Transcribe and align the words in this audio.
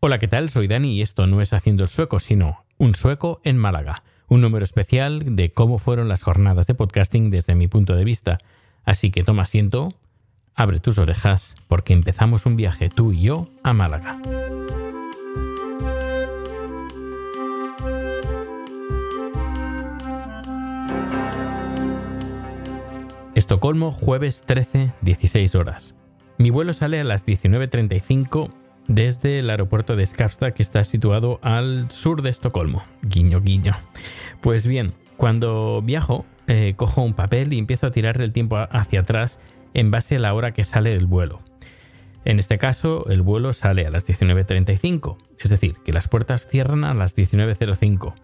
Hola, 0.00 0.20
¿qué 0.20 0.28
tal? 0.28 0.48
Soy 0.48 0.68
Dani 0.68 0.94
y 0.94 1.02
esto 1.02 1.26
no 1.26 1.40
es 1.42 1.52
Haciendo 1.52 1.82
el 1.82 1.88
Sueco, 1.88 2.20
sino 2.20 2.64
Un 2.76 2.94
Sueco 2.94 3.40
en 3.42 3.56
Málaga. 3.58 4.04
Un 4.28 4.40
número 4.40 4.62
especial 4.62 5.34
de 5.34 5.50
cómo 5.50 5.78
fueron 5.78 6.06
las 6.06 6.22
jornadas 6.22 6.68
de 6.68 6.74
podcasting 6.74 7.30
desde 7.30 7.56
mi 7.56 7.66
punto 7.66 7.96
de 7.96 8.04
vista. 8.04 8.38
Así 8.84 9.10
que 9.10 9.24
toma 9.24 9.42
asiento, 9.42 9.88
abre 10.54 10.78
tus 10.78 10.98
orejas, 10.98 11.56
porque 11.66 11.94
empezamos 11.94 12.46
un 12.46 12.54
viaje 12.54 12.88
tú 12.88 13.12
y 13.12 13.22
yo 13.22 13.48
a 13.64 13.72
Málaga. 13.72 14.20
Estocolmo, 23.34 23.90
jueves 23.90 24.42
13, 24.42 24.92
16 25.00 25.56
horas. 25.56 25.96
Mi 26.38 26.50
vuelo 26.50 26.72
sale 26.72 27.00
a 27.00 27.04
las 27.04 27.26
19.35 27.26 28.50
desde 28.88 29.38
el 29.38 29.50
aeropuerto 29.50 29.94
de 29.94 30.04
Skavsta, 30.04 30.52
que 30.52 30.62
está 30.62 30.82
situado 30.82 31.38
al 31.42 31.90
sur 31.90 32.22
de 32.22 32.30
Estocolmo. 32.30 32.82
Guiño, 33.02 33.40
guiño. 33.40 33.74
Pues 34.40 34.66
bien, 34.66 34.92
cuando 35.16 35.80
viajo, 35.82 36.26
eh, 36.46 36.74
cojo 36.76 37.02
un 37.02 37.14
papel 37.14 37.52
y 37.52 37.58
empiezo 37.58 37.86
a 37.86 37.90
tirar 37.90 38.20
el 38.20 38.32
tiempo 38.32 38.56
hacia 38.56 39.00
atrás 39.00 39.38
en 39.74 39.90
base 39.90 40.16
a 40.16 40.18
la 40.18 40.34
hora 40.34 40.52
que 40.52 40.64
sale 40.64 40.94
el 40.94 41.06
vuelo. 41.06 41.40
En 42.24 42.38
este 42.38 42.58
caso, 42.58 43.08
el 43.08 43.22
vuelo 43.22 43.52
sale 43.52 43.86
a 43.86 43.90
las 43.90 44.06
19.35, 44.06 45.18
es 45.38 45.50
decir, 45.50 45.76
que 45.84 45.92
las 45.92 46.08
puertas 46.08 46.46
cierran 46.46 46.84
a 46.84 46.94
las 46.94 47.16
19.05 47.16 48.14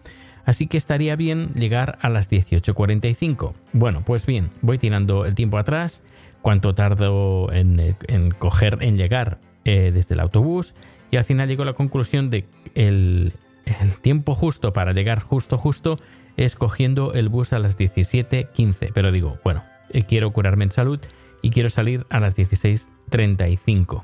así 0.45 0.67
que 0.67 0.77
estaría 0.77 1.15
bien 1.15 1.53
llegar 1.55 1.97
a 2.01 2.09
las 2.09 2.29
18.45. 2.29 3.53
Bueno, 3.73 4.03
pues 4.05 4.25
bien, 4.25 4.51
voy 4.61 4.77
tirando 4.77 5.25
el 5.25 5.35
tiempo 5.35 5.57
atrás, 5.57 6.01
cuánto 6.41 6.75
tardo 6.75 7.51
en, 7.51 7.95
coger, 8.37 8.77
en 8.81 8.97
llegar 8.97 9.39
eh, 9.67 9.91
desde 9.91 10.13
el 10.13 10.19
autobús, 10.19 10.75
y 11.09 11.17
al 11.17 11.25
final 11.25 11.47
llego 11.47 11.63
a 11.63 11.65
la 11.65 11.73
conclusión 11.73 12.29
de 12.29 12.43
que 12.43 12.87
el, 12.87 13.33
tiempo 14.03 14.35
justo 14.35 14.73
para 14.73 14.93
llegar 14.93 15.19
justo 15.19 15.57
justo 15.57 15.97
es 16.37 16.55
cogiendo 16.55 17.13
el 17.13 17.29
bus 17.29 17.51
a 17.51 17.57
las 17.57 17.79
17.15. 17.79 18.91
Pero 18.93 19.11
digo, 19.11 19.39
bueno, 19.43 19.63
eh, 19.89 20.03
quiero 20.03 20.31
curarme 20.31 20.65
en 20.65 20.71
salud 20.71 20.99
y 21.41 21.49
quiero 21.49 21.69
salir 21.69 22.05
a 22.11 22.19
las 22.19 22.37
16.35. 22.37 24.03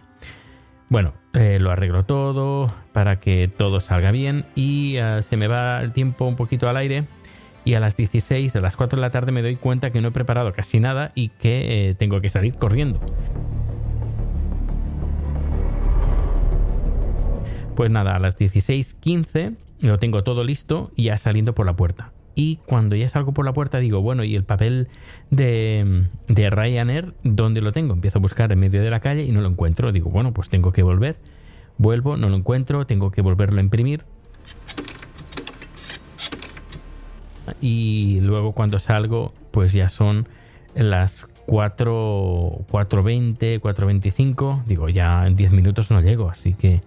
Bueno, 0.90 1.14
eh, 1.34 1.60
lo 1.60 1.70
arreglo 1.70 2.06
todo 2.06 2.74
para 2.92 3.20
que 3.20 3.48
todo 3.48 3.82
salga 3.82 4.10
bien 4.10 4.46
y 4.56 4.98
se 5.22 5.38
me 5.38 5.48
va 5.48 5.80
el 5.82 5.92
tiempo 5.92 6.26
un 6.26 6.36
poquito 6.36 6.68
al 6.70 6.78
aire 6.78 7.04
y 7.64 7.76
a 7.76 7.80
las 7.80 7.96
16, 7.96 8.56
a 8.56 8.62
las 8.62 8.76
4 8.76 8.98
de 8.98 9.02
la 9.02 9.12
tarde 9.12 9.32
me 9.32 9.44
doy 9.44 9.58
cuenta 9.58 9.92
que 9.92 10.02
no 10.02 10.08
he 10.08 10.12
preparado 10.12 10.54
casi 10.54 10.80
nada 10.80 11.12
y 11.14 11.30
que 11.30 11.96
tengo 12.00 12.20
que 12.20 12.30
salir 12.30 12.56
corriendo. 12.56 13.00
Pues 17.82 17.90
nada, 17.90 18.16
a 18.16 18.20
las 18.20 18.38
16.15 18.38 19.56
lo 19.80 19.98
tengo 19.98 20.24
todo 20.24 20.44
listo 20.44 20.92
y 20.96 21.06
ya 21.06 21.18
saliendo 21.18 21.56
por 21.56 21.66
la 21.66 21.76
puerta. 21.76 22.12
Y 22.36 22.58
cuando 22.68 22.96
ya 22.96 23.10
salgo 23.10 23.34
por 23.34 23.44
la 23.44 23.54
puerta 23.54 23.80
digo, 23.80 24.02
bueno, 24.02 24.24
¿y 24.24 24.36
el 24.36 24.44
papel 24.44 24.88
de, 25.32 26.04
de 26.28 26.50
Ryanair 26.52 27.16
dónde 27.24 27.60
lo 27.60 27.72
tengo? 27.72 27.96
Empiezo 27.96 28.20
a 28.20 28.22
buscar 28.22 28.52
en 28.52 28.60
medio 28.60 28.84
de 28.84 28.92
la 28.92 29.00
calle 29.00 29.24
y 29.24 29.32
no 29.32 29.42
lo 29.42 29.48
encuentro. 29.48 29.92
Digo, 29.92 30.12
bueno, 30.12 30.32
pues 30.32 30.48
tengo 30.48 30.72
que 30.72 30.84
volver. 30.84 31.18
Vuelvo, 31.80 32.18
no 32.18 32.30
lo 32.30 32.36
encuentro, 32.36 32.86
tengo 32.86 33.10
que 33.10 33.24
volverlo 33.24 33.58
a 33.58 33.64
imprimir. 33.64 34.04
Y 37.62 38.20
luego 38.22 38.52
cuando 38.52 38.78
salgo, 38.78 39.34
pues 39.50 39.74
ya 39.74 39.90
son 39.90 40.28
las 40.76 41.28
4, 41.48 42.68
4.20, 42.70 43.60
4.25. 43.60 44.66
Digo, 44.66 44.88
ya 44.88 45.26
en 45.26 45.34
10 45.34 45.52
minutos 45.54 45.90
no 45.90 46.00
llego, 46.00 46.30
así 46.30 46.54
que 46.54 46.84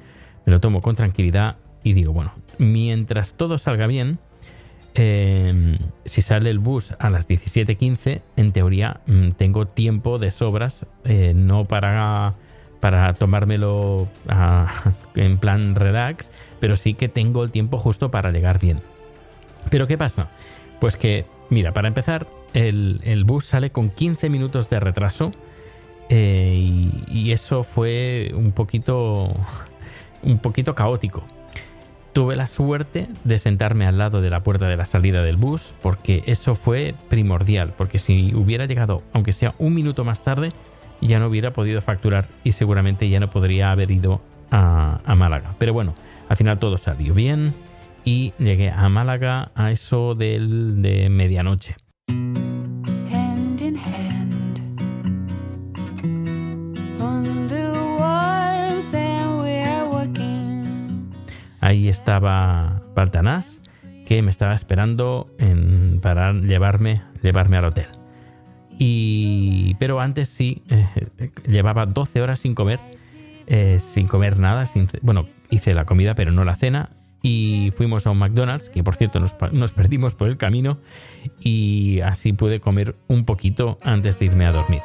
me 0.46 0.52
lo 0.52 0.60
tomo 0.60 0.80
con 0.80 0.94
tranquilidad 0.94 1.56
y 1.82 1.92
digo, 1.92 2.12
bueno, 2.12 2.32
mientras 2.58 3.34
todo 3.34 3.58
salga 3.58 3.86
bien, 3.86 4.18
Em, 4.96 5.78
si 6.04 6.22
sale 6.22 6.50
el 6.50 6.60
bus 6.60 6.94
a 7.00 7.10
las 7.10 7.26
17.15, 7.28 8.22
en 8.36 8.52
teoría 8.52 9.00
mm, 9.06 9.30
tengo 9.30 9.66
tiempo 9.66 10.20
de 10.20 10.30
sobras, 10.30 10.86
eh, 11.02 11.32
no 11.34 11.64
para, 11.64 12.34
para 12.78 13.12
tomármelo 13.14 14.08
en 15.16 15.38
plan 15.38 15.74
relax, 15.74 16.30
pero 16.60 16.76
sí 16.76 16.94
que 16.94 17.08
tengo 17.08 17.42
el 17.42 17.50
tiempo 17.50 17.78
justo 17.78 18.12
para 18.12 18.30
llegar 18.30 18.60
bien. 18.60 18.80
Pero 19.68 19.88
¿qué 19.88 19.98
pasa? 19.98 20.28
Pues 20.78 20.96
que, 20.96 21.26
mira, 21.50 21.72
para 21.72 21.88
empezar, 21.88 22.28
el, 22.52 23.24
bus 23.26 23.46
sale 23.46 23.70
con 23.70 23.90
15 23.90 24.30
minutos 24.30 24.70
de 24.70 24.78
retraso 24.78 25.32
eh, 26.08 26.54
y, 27.08 27.32
eso 27.32 27.64
fue 27.64 28.30
un 28.32 28.52
poquito, 28.52 29.34
un 30.24 30.38
poquito 30.38 30.74
caótico 30.74 31.24
Tuve 32.14 32.36
la 32.36 32.46
suerte 32.46 33.08
de 33.24 33.40
sentarme 33.40 33.86
al 33.86 33.98
lado 33.98 34.20
de 34.20 34.30
la 34.30 34.44
puerta 34.44 34.68
de 34.68 34.76
la 34.76 34.84
salida 34.84 35.24
del 35.24 35.36
bus 35.36 35.74
porque 35.82 36.22
eso 36.26 36.54
fue 36.54 36.94
primordial, 37.08 37.74
porque 37.76 37.98
si 37.98 38.32
hubiera 38.36 38.66
llegado, 38.66 39.02
aunque 39.12 39.32
sea 39.32 39.56
un 39.58 39.74
minuto 39.74 40.04
más 40.04 40.22
tarde, 40.22 40.52
ya 41.00 41.18
no 41.18 41.26
hubiera 41.26 41.52
podido 41.52 41.82
facturar 41.82 42.28
y 42.44 42.52
seguramente 42.52 43.08
ya 43.08 43.18
no 43.18 43.30
podría 43.30 43.72
haber 43.72 43.90
ido 43.90 44.20
a, 44.52 45.00
Málaga. 45.16 45.56
Pero 45.58 45.72
bueno, 45.72 45.96
al 46.28 46.36
final 46.36 46.60
todo 46.60 46.78
salió 46.78 47.14
bien 47.14 47.52
y 48.04 48.32
llegué 48.38 48.70
a 48.70 48.88
Málaga 48.88 49.50
a 49.56 49.72
eso 49.72 50.14
de 50.14 51.08
medianoche. 51.10 51.74
Ahí 61.64 61.88
estaba 61.88 62.82
Baltanás, 62.94 63.62
que 64.04 64.20
me 64.20 64.30
estaba 64.30 64.54
esperando 64.54 65.26
para 66.02 66.34
llevarme, 66.34 67.00
llevarme 67.22 67.56
al 67.56 67.64
hotel. 67.64 67.86
Y, 68.78 69.74
pero 69.78 69.98
antes 69.98 70.28
sí, 70.28 70.62
eh, 70.68 70.86
llevaba 71.48 71.86
12 71.86 72.20
horas 72.20 72.40
sin 72.40 72.54
comer, 72.54 72.80
eh, 73.46 73.78
sin 73.80 74.08
comer 74.08 74.38
nada. 74.38 74.66
Sin, 74.66 74.90
bueno, 75.00 75.26
hice 75.48 75.72
la 75.72 75.86
comida, 75.86 76.14
pero 76.14 76.32
no 76.32 76.44
la 76.44 76.54
cena. 76.54 76.90
Y 77.22 77.70
fuimos 77.74 78.06
a 78.06 78.10
un 78.10 78.18
McDonald's, 78.18 78.68
que 78.68 78.84
por 78.84 78.96
cierto 78.96 79.18
nos 79.18 79.72
perdimos 79.72 80.14
por 80.14 80.28
el 80.28 80.36
camino. 80.36 80.80
Y 81.40 82.00
así 82.00 82.34
pude 82.34 82.60
comer 82.60 82.94
un 83.08 83.24
poquito 83.24 83.78
antes 83.80 84.18
de 84.18 84.26
irme 84.26 84.44
a 84.44 84.52
dormir. 84.52 84.82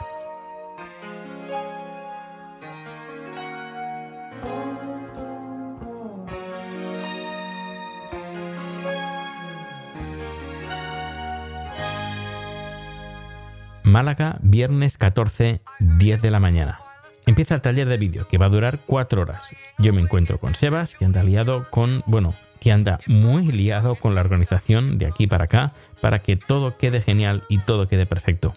Málaga, 13.90 14.38
viernes 14.42 14.98
14, 14.98 15.62
10 15.80 16.22
de 16.22 16.32
la 16.32 16.40
mañana. 16.40 16.80
Empieza 17.26 17.56
el 17.56 17.62
taller 17.62 17.90
de 17.90 17.98
vídeo 17.98 18.28
que 18.28 18.38
va 18.38 18.46
a 18.46 18.50
durar 18.50 18.80
4 18.86 19.22
horas. 19.22 19.54
Yo 19.80 19.94
me 19.94 20.02
encuentro 20.02 20.40
con 20.40 20.56
Sebas, 20.56 20.96
que 20.96 21.06
anda 21.06 21.24
liado 21.24 21.68
con, 21.70 22.04
bueno, 22.06 22.36
que 22.60 22.72
anda 22.72 23.00
muy 23.08 23.52
liado 23.52 23.96
con 23.96 24.16
la 24.16 24.22
organización 24.22 24.98
de 24.98 25.08
aquí 25.08 25.28
para 25.28 25.46
acá 25.46 25.74
para 26.02 26.20
que 26.20 26.36
todo 26.38 26.78
quede 26.78 27.02
genial 27.02 27.44
y 27.50 27.58
todo 27.58 27.88
quede 27.88 28.06
perfecto. 28.06 28.54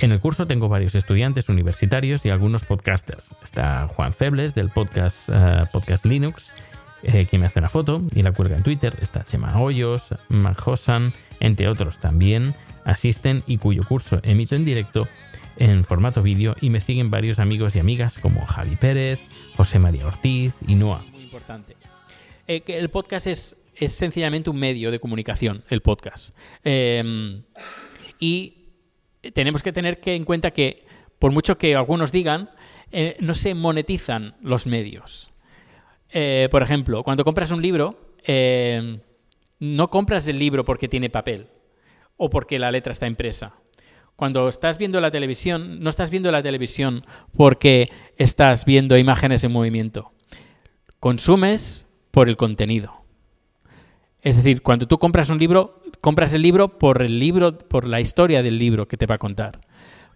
En 0.00 0.12
el 0.12 0.20
curso 0.20 0.46
tengo 0.46 0.68
varios 0.68 0.94
estudiantes 0.94 1.48
universitarios 1.48 2.26
y 2.26 2.30
algunos 2.30 2.64
podcasters. 2.64 3.34
Está 3.42 3.86
Juan 3.88 4.12
Febles 4.12 4.54
del 4.54 4.70
podcast, 4.70 5.28
eh, 5.32 5.64
podcast 5.72 6.04
Linux, 6.04 6.52
eh, 7.02 7.26
que 7.26 7.38
me 7.38 7.46
hace 7.46 7.60
una 7.60 7.68
foto 7.68 8.02
y 8.14 8.22
la 8.22 8.32
cuelga 8.32 8.56
en 8.56 8.62
Twitter. 8.62 8.96
Está 9.00 9.24
Chema 9.24 9.60
Hoyos, 9.60 10.14
Mac 10.28 10.66
Hossan, 10.66 11.12
entre 11.40 11.68
otros 11.68 11.98
también 12.00 12.54
asisten 12.88 13.44
y 13.46 13.58
cuyo 13.58 13.84
curso 13.84 14.20
emito 14.22 14.56
en 14.56 14.64
directo 14.64 15.06
en 15.58 15.84
formato 15.84 16.22
vídeo 16.22 16.56
y 16.60 16.70
me 16.70 16.80
siguen 16.80 17.10
varios 17.10 17.38
amigos 17.38 17.76
y 17.76 17.80
amigas 17.80 18.18
como 18.18 18.46
Javi 18.46 18.76
Pérez, 18.76 19.20
José 19.56 19.78
María 19.78 20.06
Ortiz 20.06 20.54
y 20.66 20.74
Noah. 20.74 21.04
Muy 21.12 21.24
importante. 21.24 21.76
Eh, 22.46 22.62
que 22.62 22.78
el 22.78 22.88
podcast 22.88 23.26
es, 23.26 23.56
es 23.74 23.92
sencillamente 23.92 24.48
un 24.48 24.58
medio 24.58 24.90
de 24.90 25.00
comunicación, 25.00 25.64
el 25.68 25.82
podcast. 25.82 26.34
Eh, 26.64 27.42
y 28.18 28.54
tenemos 29.34 29.62
que 29.62 29.72
tener 29.72 30.00
que 30.00 30.14
en 30.14 30.24
cuenta 30.24 30.52
que, 30.52 30.86
por 31.18 31.32
mucho 31.32 31.58
que 31.58 31.74
algunos 31.74 32.10
digan, 32.10 32.48
eh, 32.90 33.16
no 33.20 33.34
se 33.34 33.54
monetizan 33.54 34.36
los 34.40 34.66
medios. 34.66 35.30
Eh, 36.10 36.48
por 36.50 36.62
ejemplo, 36.62 37.02
cuando 37.02 37.24
compras 37.24 37.50
un 37.50 37.60
libro, 37.60 38.14
no 39.58 39.90
compras 39.90 40.28
el 40.28 40.38
libro 40.38 40.64
porque 40.64 40.88
tiene 40.88 41.10
papel 41.10 41.48
o 42.18 42.28
porque 42.28 42.58
la 42.58 42.70
letra 42.70 42.92
está 42.92 43.06
impresa. 43.06 43.54
Cuando 44.16 44.48
estás 44.48 44.76
viendo 44.76 45.00
la 45.00 45.10
televisión, 45.10 45.80
no 45.80 45.88
estás 45.88 46.10
viendo 46.10 46.30
la 46.30 46.42
televisión 46.42 47.04
porque 47.36 47.90
estás 48.16 48.64
viendo 48.66 48.98
imágenes 48.98 49.44
en 49.44 49.52
movimiento. 49.52 50.10
Consumes 51.00 51.86
por 52.10 52.28
el 52.28 52.36
contenido. 52.36 52.92
Es 54.20 54.36
decir, 54.36 54.62
cuando 54.62 54.88
tú 54.88 54.98
compras 54.98 55.30
un 55.30 55.38
libro, 55.38 55.80
compras 56.00 56.34
el 56.34 56.42
libro 56.42 56.78
por 56.78 57.02
el 57.02 57.20
libro, 57.20 57.56
por 57.56 57.86
la 57.86 58.00
historia 58.00 58.42
del 58.42 58.58
libro 58.58 58.88
que 58.88 58.96
te 58.96 59.06
va 59.06 59.14
a 59.14 59.18
contar. 59.18 59.60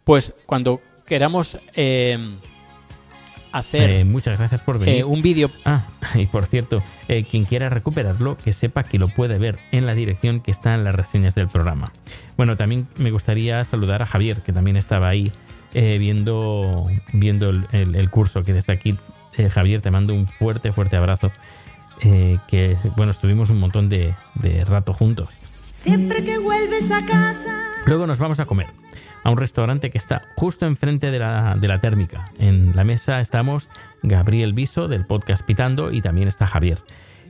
Pues 0.03 0.35
cuando 0.47 0.81
queramos 1.07 1.59
eh, 1.75 2.19
hacer 3.53 3.91
Eh, 3.91 4.05
muchas 4.05 4.39
gracias 4.39 4.63
por 4.63 4.79
venir. 4.79 4.97
eh, 5.01 5.05
un 5.05 5.23
vídeo, 5.23 5.51
Ah, 5.65 5.83
y 6.15 6.27
por 6.27 6.47
cierto, 6.47 6.83
eh, 7.09 7.25
quien 7.25 7.45
quiera 7.45 7.69
recuperarlo, 7.69 8.37
que 8.37 8.53
sepa 8.53 8.83
que 8.85 8.99
lo 8.99 9.09
puede 9.09 9.39
ver 9.39 9.59
en 9.73 9.87
la 9.87 9.95
dirección 9.95 10.41
que 10.41 10.51
está 10.51 10.75
en 10.75 10.85
las 10.85 10.95
reseñas 10.95 11.35
del 11.35 11.49
programa. 11.49 11.93
Bueno, 12.37 12.57
también 12.57 12.87
me 12.97 13.11
gustaría 13.11 13.63
saludar 13.65 14.03
a 14.03 14.07
Javier, 14.07 14.43
que 14.43 14.53
también 14.53 14.77
estaba 14.77 15.09
ahí 15.09 15.33
eh, 15.75 15.97
viendo, 15.99 16.87
viendo 17.13 17.49
el, 17.51 17.67
el- 17.73 17.95
el 17.95 18.11
curso, 18.11 18.45
que 18.45 18.53
desde 18.53 18.73
aquí, 18.75 18.99
eh, 19.39 19.49
Javier, 19.49 19.81
te 19.81 19.91
mando 19.91 20.13
un 20.15 20.27
fuerte, 20.27 20.73
fuerte 20.73 20.97
abrazo. 20.97 21.33
eh, 22.05 22.39
que, 22.49 22.77
bueno, 22.97 23.13
estuvimos 23.13 23.49
un 23.51 23.61
montón 23.61 23.89
de, 23.89 24.15
de 24.35 24.65
rato 24.65 24.93
juntos. 24.93 25.29
Siempre 25.83 26.25
que 26.25 26.37
vuelves 26.39 26.91
a 26.91 27.05
casa. 27.07 27.57
Luego 27.87 28.07
nos 28.07 28.19
vamos 28.19 28.39
a 28.41 28.45
comer 28.47 28.67
a 29.23 29.31
un 29.31 29.37
restaurante 29.37 29.91
que 29.91 29.99
está 29.99 30.23
justo 30.37 30.67
enfrente 30.67 31.11
de 31.11 31.19
la, 31.19 31.57
de 31.59 31.69
la 31.69 31.81
térmica. 31.81 32.33
En 32.39 32.75
la 32.75 32.85
mesa 32.85 33.21
estamos 33.21 33.69
Gabriel 34.03 34.53
Viso 34.53 34.89
del 34.89 35.07
podcast 35.07 35.45
Pitando 35.45 35.93
y 35.93 36.01
también 36.01 36.29
está 36.29 36.47
Javier. 36.47 36.79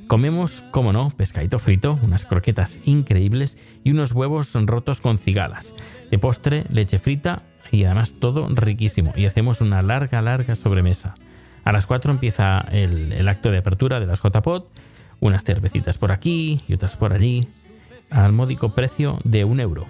Comemos, 0.07 0.63
como 0.71 0.93
no, 0.93 1.11
pescadito 1.11 1.59
frito, 1.59 1.99
unas 2.03 2.25
croquetas 2.25 2.81
increíbles 2.85 3.57
y 3.85 3.93
unos 3.93 4.13
huevos 4.13 4.53
rotos 4.53 5.01
con 5.01 5.19
cigalas. 5.19 5.75
De 6.11 6.19
postre, 6.19 6.65
leche 6.71 6.99
frita 6.99 7.43
y 7.71 7.85
además 7.85 8.15
todo 8.19 8.49
riquísimo. 8.51 9.13
Y 9.17 9.27
hacemos 9.27 9.61
una 9.61 9.81
larga, 9.81 10.21
larga 10.21 10.55
sobremesa. 10.55 11.15
A 11.65 11.73
las 11.73 11.87
4 11.87 12.11
empieza 12.13 12.61
el, 12.73 13.13
el 13.13 13.29
acto 13.29 13.51
de 13.51 13.59
apertura 13.59 14.01
de 14.01 14.07
las 14.07 14.21
JPod, 14.23 14.65
unas 15.21 15.45
cervecitas 15.45 15.97
por 15.97 16.11
aquí 16.11 16.61
y 16.67 16.75
otras 16.75 16.97
por 16.97 17.13
allí, 17.13 17.49
al 18.11 18.33
módico 18.33 18.75
precio 18.75 19.19
de 19.25 19.45
un 19.45 19.61
euro 19.61 19.87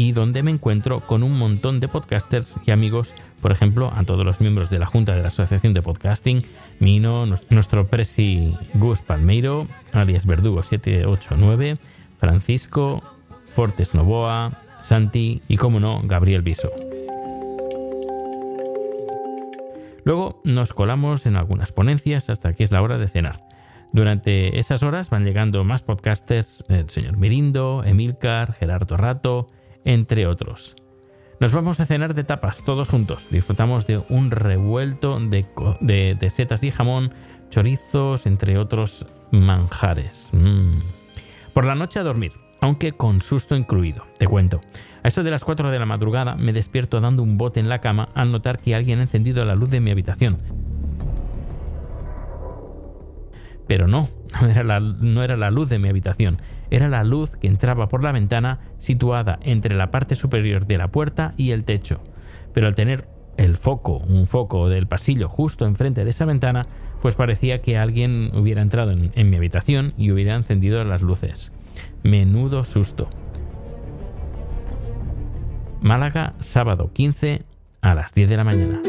y 0.00 0.12
donde 0.12 0.42
me 0.42 0.50
encuentro 0.50 1.00
con 1.00 1.22
un 1.22 1.36
montón 1.36 1.78
de 1.78 1.86
podcasters 1.86 2.58
y 2.64 2.70
amigos, 2.70 3.14
por 3.42 3.52
ejemplo, 3.52 3.92
a 3.94 4.02
todos 4.04 4.24
los 4.24 4.40
miembros 4.40 4.70
de 4.70 4.78
la 4.78 4.86
Junta 4.86 5.14
de 5.14 5.20
la 5.20 5.28
Asociación 5.28 5.74
de 5.74 5.82
Podcasting, 5.82 6.40
Mino, 6.78 7.26
nuestro 7.26 7.84
presi 7.84 8.56
Gus 8.72 9.02
Palmeiro, 9.02 9.66
alias 9.92 10.26
Verdugo789, 10.26 11.76
Francisco, 12.16 13.02
Fortes 13.50 13.92
Novoa, 13.94 14.62
Santi 14.80 15.42
y, 15.48 15.58
como 15.58 15.80
no, 15.80 16.00
Gabriel 16.02 16.40
Viso. 16.40 16.70
Luego 20.04 20.40
nos 20.44 20.72
colamos 20.72 21.26
en 21.26 21.36
algunas 21.36 21.72
ponencias 21.72 22.30
hasta 22.30 22.54
que 22.54 22.64
es 22.64 22.72
la 22.72 22.80
hora 22.80 22.96
de 22.96 23.06
cenar. 23.06 23.42
Durante 23.92 24.58
esas 24.58 24.82
horas 24.82 25.10
van 25.10 25.26
llegando 25.26 25.62
más 25.62 25.82
podcasters, 25.82 26.64
el 26.70 26.88
señor 26.88 27.18
Mirindo, 27.18 27.82
Emilcar, 27.84 28.54
Gerardo 28.54 28.96
Rato, 28.96 29.48
entre 29.84 30.26
otros. 30.26 30.76
Nos 31.40 31.52
vamos 31.52 31.80
a 31.80 31.86
cenar 31.86 32.12
de 32.12 32.22
tapas, 32.22 32.62
todos 32.64 32.90
juntos. 32.90 33.26
Disfrutamos 33.30 33.86
de 33.86 34.04
un 34.10 34.30
revuelto 34.30 35.18
de, 35.18 36.30
setas 36.30 36.62
y 36.64 36.70
jamón, 36.70 37.14
chorizos, 37.48 38.26
entre 38.26 38.58
otros 38.58 39.06
manjares. 39.30 40.28
Mm. 40.32 40.80
Por 41.54 41.64
la 41.64 41.74
noche 41.74 41.98
a 41.98 42.02
dormir, 42.02 42.32
aunque 42.60 42.92
con 42.92 43.22
susto 43.22 43.56
incluido. 43.56 44.04
Te 44.18 44.26
cuento. 44.26 44.60
A 45.02 45.08
eso 45.08 45.22
de 45.22 45.30
las 45.30 45.42
4 45.42 45.70
de 45.70 45.78
la 45.78 45.86
madrugada 45.86 46.34
me 46.34 46.52
despierto 46.52 47.00
dando 47.00 47.22
un 47.22 47.38
bote 47.38 47.58
en 47.58 47.70
la 47.70 47.80
cama 47.80 48.10
al 48.14 48.32
notar 48.32 48.58
que 48.58 48.74
alguien 48.74 48.98
ha 48.98 49.02
encendido 49.02 49.44
la 49.46 49.54
luz 49.54 49.70
de 49.70 49.80
mi 49.80 49.90
habitación. 49.90 50.59
Pero 53.70 53.86
no, 53.86 54.08
no 54.42 54.48
era, 54.48 54.64
la, 54.64 54.80
no 54.80 55.22
era 55.22 55.36
la 55.36 55.52
luz 55.52 55.68
de 55.68 55.78
mi 55.78 55.88
habitación, 55.88 56.42
era 56.72 56.88
la 56.88 57.04
luz 57.04 57.36
que 57.36 57.46
entraba 57.46 57.88
por 57.88 58.02
la 58.02 58.10
ventana 58.10 58.58
situada 58.80 59.38
entre 59.42 59.76
la 59.76 59.92
parte 59.92 60.16
superior 60.16 60.66
de 60.66 60.76
la 60.76 60.88
puerta 60.88 61.34
y 61.36 61.52
el 61.52 61.62
techo. 61.62 62.00
Pero 62.52 62.66
al 62.66 62.74
tener 62.74 63.06
el 63.36 63.56
foco, 63.56 63.98
un 63.98 64.26
foco 64.26 64.68
del 64.68 64.88
pasillo 64.88 65.28
justo 65.28 65.66
enfrente 65.66 66.02
de 66.02 66.10
esa 66.10 66.24
ventana, 66.24 66.66
pues 67.00 67.14
parecía 67.14 67.62
que 67.62 67.78
alguien 67.78 68.32
hubiera 68.34 68.60
entrado 68.60 68.90
en, 68.90 69.12
en 69.14 69.30
mi 69.30 69.36
habitación 69.36 69.94
y 69.96 70.10
hubiera 70.10 70.34
encendido 70.34 70.82
las 70.82 71.00
luces. 71.00 71.52
Menudo 72.02 72.64
susto. 72.64 73.08
Málaga, 75.80 76.34
sábado 76.40 76.90
15 76.92 77.44
a 77.82 77.94
las 77.94 78.14
10 78.14 78.30
de 78.30 78.36
la 78.36 78.42
mañana. 78.42 78.82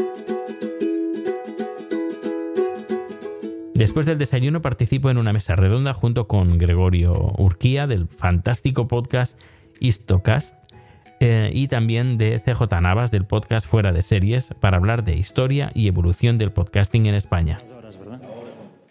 Después 3.82 4.06
del 4.06 4.16
desayuno 4.16 4.62
participo 4.62 5.10
en 5.10 5.18
una 5.18 5.32
mesa 5.32 5.56
redonda 5.56 5.92
junto 5.92 6.28
con 6.28 6.56
Gregorio 6.56 7.34
Urquía 7.36 7.88
del 7.88 8.06
fantástico 8.06 8.86
podcast 8.86 9.36
Histocast 9.80 10.54
eh, 11.18 11.50
y 11.52 11.66
también 11.66 12.16
de 12.16 12.38
CJ 12.38 12.80
Navas 12.80 13.10
del 13.10 13.24
podcast 13.24 13.66
Fuera 13.66 13.90
de 13.90 14.02
Series 14.02 14.50
para 14.60 14.76
hablar 14.76 15.02
de 15.02 15.16
historia 15.16 15.72
y 15.74 15.88
evolución 15.88 16.38
del 16.38 16.50
podcasting 16.50 17.06
en 17.06 17.16
España. 17.16 17.58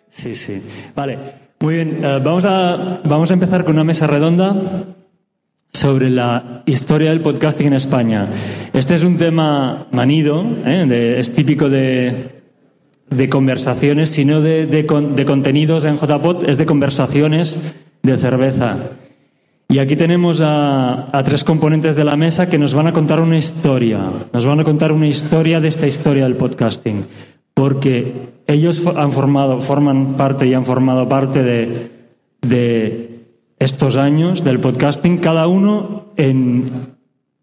Sí, 0.10 0.36
sí. 0.36 0.62
Vale, 0.94 1.18
muy 1.62 1.76
bien. 1.76 2.04
Eh, 2.04 2.20
vamos, 2.22 2.44
a, 2.44 3.00
vamos 3.06 3.32
a 3.32 3.34
empezar 3.34 3.64
con 3.64 3.76
una 3.76 3.86
mesa 3.86 4.08
redonda 4.08 4.54
sobre 5.72 6.10
la 6.10 6.64
historia 6.66 7.12
del 7.12 7.22
podcasting 7.22 7.68
en 7.68 7.74
España. 7.76 8.28
Este 8.74 8.96
es 8.96 9.06
un 9.06 9.18
tema 9.18 9.88
manido, 9.92 10.46
¿eh? 10.66 11.16
es 11.18 11.34
típico 11.34 11.70
de, 11.70 12.41
de 13.12 13.30
conversaciones, 13.30 14.10
si 14.10 14.26
no 14.26 14.42
de, 14.42 14.66
de 14.66 14.84
de 14.84 15.26
contenidos 15.26 15.86
en 15.86 15.98
JPod, 15.98 16.50
es 16.50 16.58
de 16.58 16.66
conversaciones 16.66 17.60
de 18.02 18.18
cerveza. 18.18 18.78
Y 19.70 19.80
aquí 19.80 19.96
tenemos 19.96 20.42
a, 20.42 21.16
a 21.18 21.24
tres 21.24 21.44
componentes 21.44 21.96
de 21.96 22.04
la 22.04 22.18
mesa 22.18 22.50
que 22.50 22.58
nos 22.58 22.74
van 22.74 22.88
a 22.88 22.92
contar 22.92 23.22
una 23.22 23.38
historia. 23.38 24.00
Nos 24.34 24.46
van 24.46 24.60
a 24.60 24.64
contar 24.64 24.92
una 24.92 25.08
historia 25.08 25.62
de 25.62 25.68
esta 25.68 25.88
historia 25.88 26.24
del 26.24 26.36
podcasting. 26.36 27.06
Porque 27.54 28.14
ellos 28.48 28.86
han 28.96 29.12
formado, 29.12 29.62
forman 29.62 30.16
parte 30.16 30.48
y 30.48 30.54
han 30.54 30.66
formado 30.66 31.08
parte 31.08 31.44
de, 31.44 31.92
de 32.42 33.12
estos 33.60 33.98
años 33.98 34.44
del 34.44 34.60
podcasting, 34.60 35.18
cada 35.18 35.48
uno 35.48 36.08
en, 36.18 36.72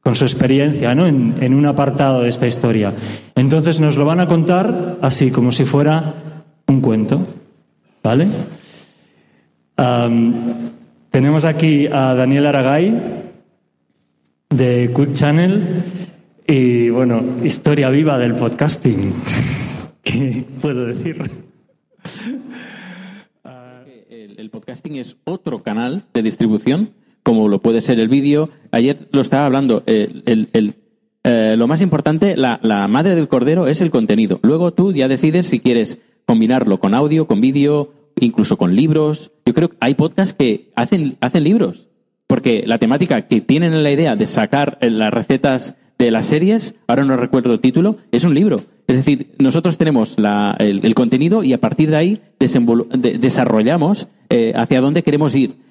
con 0.08 0.14
su 0.14 0.24
experiencia, 0.24 0.94
¿no? 0.94 1.06
en, 1.06 1.34
en 1.42 1.52
un 1.52 1.66
apartado 1.66 2.22
de 2.22 2.30
esta 2.30 2.46
historia. 2.46 2.94
Entonces 3.34 3.78
nos 3.78 3.98
lo 3.98 4.06
van 4.06 4.20
a 4.20 4.26
contar 4.26 4.96
así, 5.02 5.30
como 5.30 5.52
si 5.52 5.66
fuera 5.66 6.14
un 6.66 6.80
cuento. 6.80 7.26
¿Vale? 8.02 8.26
Tenemos 11.10 11.44
aquí 11.44 11.88
a 11.88 12.14
Daniel 12.14 12.46
Aragay 12.46 12.98
de 14.48 14.90
Quick 14.96 15.12
Channel 15.12 15.84
y, 16.46 16.88
bueno, 16.88 17.22
historia 17.44 17.90
viva 17.90 18.16
del 18.16 18.34
podcasting. 18.34 19.12
¿Qué 20.02 20.46
puedo 20.62 20.86
decir? 20.86 21.30
el 24.38 24.48
podcasting 24.48 24.96
es 24.96 25.18
otro 25.24 25.62
canal 25.62 26.02
de 26.14 26.22
distribución, 26.22 26.88
como 27.28 27.48
lo 27.48 27.58
puede 27.58 27.82
ser 27.82 28.00
el 28.00 28.08
vídeo. 28.08 28.48
Ayer 28.70 29.06
lo 29.12 29.20
estaba 29.20 29.44
hablando, 29.44 29.82
el- 29.84 30.48
el- 30.54 30.72
eh, 31.24 31.56
lo 31.58 31.66
más 31.66 31.82
importante, 31.82 32.38
la, 32.38 32.58
madre 32.88 33.14
del 33.16 33.28
cordero 33.28 33.66
es 33.66 33.82
el 33.82 33.90
contenido. 33.90 34.40
Luego 34.42 34.72
tú 34.72 34.94
ya 34.94 35.08
decides 35.08 35.46
si 35.46 35.60
quieres 35.60 35.98
combinarlo 36.24 36.80
con 36.80 36.94
audio, 36.94 37.26
con 37.26 37.42
vídeo, 37.42 37.92
incluso 38.18 38.56
con 38.56 38.74
libros. 38.74 39.30
Yo 39.44 39.52
creo 39.52 39.68
que 39.68 39.76
hay 39.80 39.92
podcasts 39.94 40.32
que 40.32 40.70
hacen, 40.74 41.16
hacen 41.20 41.44
libros, 41.44 41.90
porque 42.26 42.64
la 42.66 42.78
temática 42.78 43.20
que 43.26 43.42
tienen 43.42 43.82
la 43.82 43.92
idea 43.92 44.16
de 44.16 44.26
sacar 44.26 44.78
eh, 44.80 44.88
las 44.88 45.12
recetas 45.12 45.74
de 45.98 46.10
las 46.10 46.24
series, 46.24 46.76
ahora 46.86 47.04
no 47.04 47.14
recuerdo 47.18 47.52
el 47.52 47.60
título, 47.60 47.98
es 48.10 48.24
un 48.24 48.32
libro. 48.34 48.62
Es 48.86 48.96
decir, 48.96 49.32
nosotros 49.38 49.76
tenemos 49.76 50.16
el, 50.60 50.94
contenido 50.94 51.44
y 51.44 51.52
a 51.52 51.58
partir 51.60 51.90
de 51.90 51.96
ahí 51.98 52.20
desarrollamos 52.38 54.08
eh, 54.30 54.54
hacia 54.56 54.80
dónde 54.80 55.02
queremos 55.02 55.34
ir. 55.34 55.67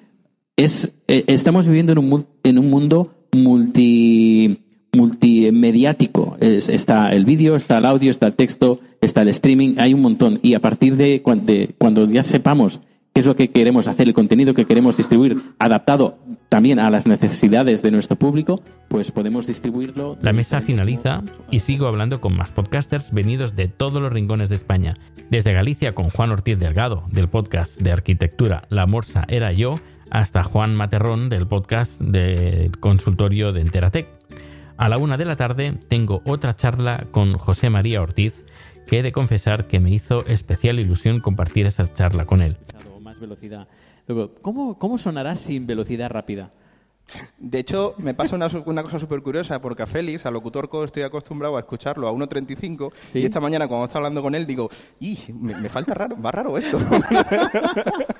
Es, 0.58 0.90
eh, 1.06 1.22
estamos 1.28 1.68
viviendo 1.68 1.92
en 1.92 1.98
un, 1.98 2.26
en 2.42 2.58
un 2.58 2.68
mundo 2.68 3.14
multi, 3.32 4.58
multimediático. 4.92 6.36
Es- 6.40 6.68
está 6.68 7.12
el 7.12 7.24
vídeo, 7.24 7.54
está 7.54 7.78
el 7.78 7.86
audio, 7.86 8.10
está 8.10 8.26
el 8.26 8.34
texto, 8.34 8.80
está 9.00 9.22
el 9.22 9.28
streaming, 9.28 9.76
hay 9.78 9.94
un 9.94 10.02
montón. 10.02 10.40
Y 10.42 10.54
a 10.54 10.60
partir 10.60 10.96
de, 10.96 11.22
de 11.44 11.74
cuando 11.78 12.10
ya 12.10 12.24
sepamos 12.24 12.80
qué 13.12 13.20
es 13.20 13.26
lo 13.26 13.36
que 13.36 13.50
queremos 13.50 13.86
hacer, 13.86 14.08
el 14.08 14.14
contenido 14.14 14.52
que 14.52 14.64
queremos 14.64 14.96
distribuir, 14.96 15.40
adaptado 15.60 16.18
también 16.48 16.80
a 16.80 16.90
las 16.90 17.06
necesidades 17.06 17.82
de 17.82 17.92
nuestro 17.92 18.16
público, 18.16 18.60
pues 18.88 19.12
podemos 19.12 19.46
distribuirlo. 19.46 20.16
La 20.22 20.32
mesa 20.32 20.60
finaliza 20.60 21.22
y 21.52 21.60
sigo 21.60 21.86
hablando 21.86 22.20
con 22.20 22.36
más 22.36 22.50
podcasters 22.50 23.12
venidos 23.12 23.54
de 23.54 23.68
todos 23.68 24.02
los 24.02 24.12
rincones 24.12 24.48
de 24.48 24.56
España. 24.56 24.96
Desde 25.30 25.52
Galicia 25.52 25.94
con 25.94 26.10
Juan 26.10 26.30
Ortiz 26.32 26.58
Delgado, 26.58 27.04
del 27.12 27.28
podcast 27.28 27.80
de 27.80 27.92
arquitectura 27.92 28.64
La 28.70 28.86
Morsa 28.86 29.24
era 29.28 29.52
yo, 29.52 29.78
hasta 30.10 30.44
Juan 30.44 30.76
Materrón, 30.76 31.28
del 31.28 31.46
podcast 31.46 32.00
del 32.00 32.78
consultorio 32.78 33.52
de 33.52 33.60
Enteratec. 33.60 34.08
A 34.76 34.88
la 34.88 34.98
una 34.98 35.16
de 35.16 35.24
la 35.24 35.36
tarde 35.36 35.74
tengo 35.88 36.22
otra 36.24 36.54
charla 36.54 37.06
con 37.10 37.36
José 37.38 37.70
María 37.70 38.00
Ortiz, 38.00 38.42
que 38.86 39.00
he 39.00 39.02
de 39.02 39.12
confesar 39.12 39.66
que 39.66 39.80
me 39.80 39.90
hizo 39.90 40.24
especial 40.26 40.78
ilusión 40.78 41.20
compartir 41.20 41.66
esa 41.66 41.92
charla 41.92 42.26
con 42.26 42.42
él. 42.42 42.56
Más 43.02 43.20
velocidad. 43.20 43.68
Luego, 44.06 44.34
¿cómo, 44.40 44.78
¿cómo 44.78 44.98
sonará 44.98 45.34
sin 45.34 45.66
velocidad 45.66 46.10
rápida? 46.10 46.52
De 47.38 47.58
hecho, 47.58 47.94
me 47.98 48.14
pasa 48.14 48.36
una, 48.36 48.48
una 48.66 48.82
cosa 48.82 48.98
súper 48.98 49.22
curiosa, 49.22 49.60
porque 49.60 49.82
a 49.82 49.86
Félix, 49.86 50.26
al 50.26 50.34
locutor 50.34 50.68
co, 50.68 50.84
estoy 50.84 51.02
acostumbrado 51.02 51.56
a 51.56 51.60
escucharlo 51.60 52.06
a 52.06 52.12
1.35, 52.12 52.92
¿Sí? 53.06 53.20
y 53.20 53.24
esta 53.24 53.40
mañana 53.40 53.66
cuando 53.66 53.86
estaba 53.86 54.06
hablando 54.06 54.22
con 54.22 54.34
él 54.34 54.46
digo, 54.46 54.68
¡y! 55.00 55.18
Me, 55.32 55.54
me 55.56 55.68
falta 55.68 55.94
raro, 55.94 56.20
va 56.20 56.30
raro 56.30 56.58
esto. 56.58 56.78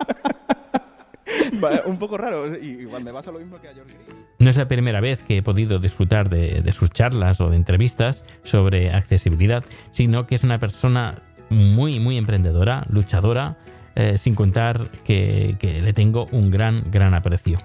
Un 1.87 1.99
poco 1.99 2.19
raro, 2.19 2.57
y 2.57 2.67
igual 2.67 3.05
me 3.05 3.13
pasa 3.13 3.31
lo 3.33 3.39
mismo 3.39 3.61
que 3.61 3.69
a 3.69 3.75
George. 3.75 3.95
No 4.39 4.51
es 4.51 4.57
la 4.57 4.69
primera 4.69 5.01
vez 5.01 5.23
que 5.23 5.39
he 5.39 5.43
podido 5.43 5.79
disfrutar 5.79 6.29
de, 6.29 6.73
sus 6.73 6.91
charlas 6.91 7.41
o 7.41 7.49
de 7.49 7.57
entrevistas 7.57 8.25
sobre 8.45 8.93
accesibilidad, 8.93 9.65
sino 9.91 10.27
que 10.27 10.37
es 10.37 10.45
una 10.45 10.59
persona 10.59 11.17
muy, 11.51 11.99
muy 11.99 12.17
emprendedora, 12.17 12.85
luchadora, 12.89 13.57
eh, 13.97 14.17
sin 14.17 14.35
contar 14.35 14.89
que, 15.05 15.57
que 15.59 15.81
le 15.81 15.93
tengo 15.93 16.27
un 16.31 16.51
gran, 16.51 16.83
gran 16.91 17.15
aprecio. 17.15 17.59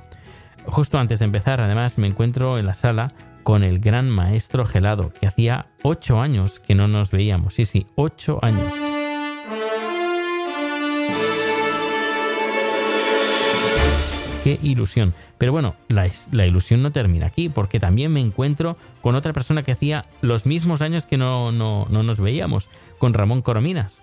Justo 0.65 0.97
antes 0.97 1.19
de 1.19 1.25
empezar, 1.25 1.61
además, 1.61 1.97
me 1.97 2.07
encuentro 2.07 2.57
en 2.57 2.65
la 2.65 2.73
sala 2.73 3.11
con 3.43 3.63
el 3.63 3.79
gran 3.79 4.09
maestro 4.09 4.65
Gelado, 4.65 5.11
que 5.19 5.27
hacía 5.27 5.67
ocho 5.83 6.21
años 6.21 6.59
que 6.59 6.75
no 6.75 6.87
nos 6.87 7.11
veíamos. 7.11 7.53
Sí, 7.55 7.65
sí, 7.65 7.85
ocho 7.95 8.39
años. 8.41 8.92
Qué 14.43 14.59
ilusión. 14.61 15.13
Pero 15.37 15.53
bueno, 15.53 15.75
la, 15.87 16.07
ilusión 16.45 16.83
no 16.83 16.91
termina 16.91 17.27
aquí, 17.27 17.47
porque 17.47 17.79
también 17.79 18.11
me 18.11 18.19
encuentro 18.19 18.77
con 19.01 19.15
otra 19.15 19.31
persona 19.31 19.63
que 19.63 19.71
hacía 19.71 20.05
los 20.21 20.45
mismos 20.45 20.81
años 20.81 21.05
que 21.05 21.17
no, 21.17 21.53
no, 21.53 21.87
no 21.89 22.03
nos 22.03 22.19
veíamos, 22.19 22.67
con 22.97 23.13
Ramón 23.13 23.41
Corominas. 23.41 24.01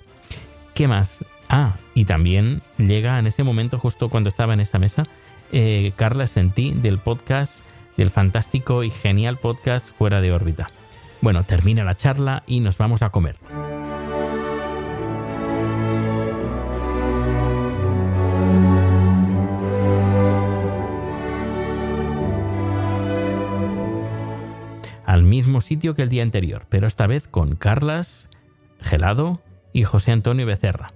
¿Qué 0.75 0.89
más? 0.89 1.25
Ah, 1.51 1.77
y 1.95 2.07
también 2.07 2.63
llega 2.79 3.19
en 3.19 3.27
ese 3.27 3.43
momento, 3.43 3.79
justo 3.79 4.09
cuando 4.09 4.29
estaba 4.29 4.55
en 4.55 4.61
esa 4.61 4.79
mesa, 4.79 5.07
eh, 5.53 5.93
Carla 5.97 6.27
Sentí 6.27 6.71
del 6.71 6.99
podcast, 6.99 7.63
del 7.99 8.09
fantástico 8.09 8.83
y 8.83 8.89
genial 8.89 9.37
podcast 9.37 9.91
Fuera 9.91 10.23
de 10.23 10.33
órbita. 10.33 10.71
Bueno, 11.21 11.45
termina 11.45 11.85
la 11.85 11.97
charla 11.97 12.45
y 12.47 12.61
nos 12.61 12.79
vamos 12.79 13.03
a 13.03 13.11
comer. 13.11 13.37
Al 25.11 25.25
mismo 25.25 25.61
sitio 25.61 25.97
que 25.97 26.03
el 26.03 26.09
día 26.09 26.23
anterior, 26.23 26.67
pero 26.69 26.87
esta 26.87 27.09
vez 27.09 27.27
con 27.27 27.57
Carlas, 27.57 28.31
Gelado 28.81 29.43
y 29.73 29.83
José 29.83 30.13
Antonio 30.13 30.47
Becerra, 30.47 30.93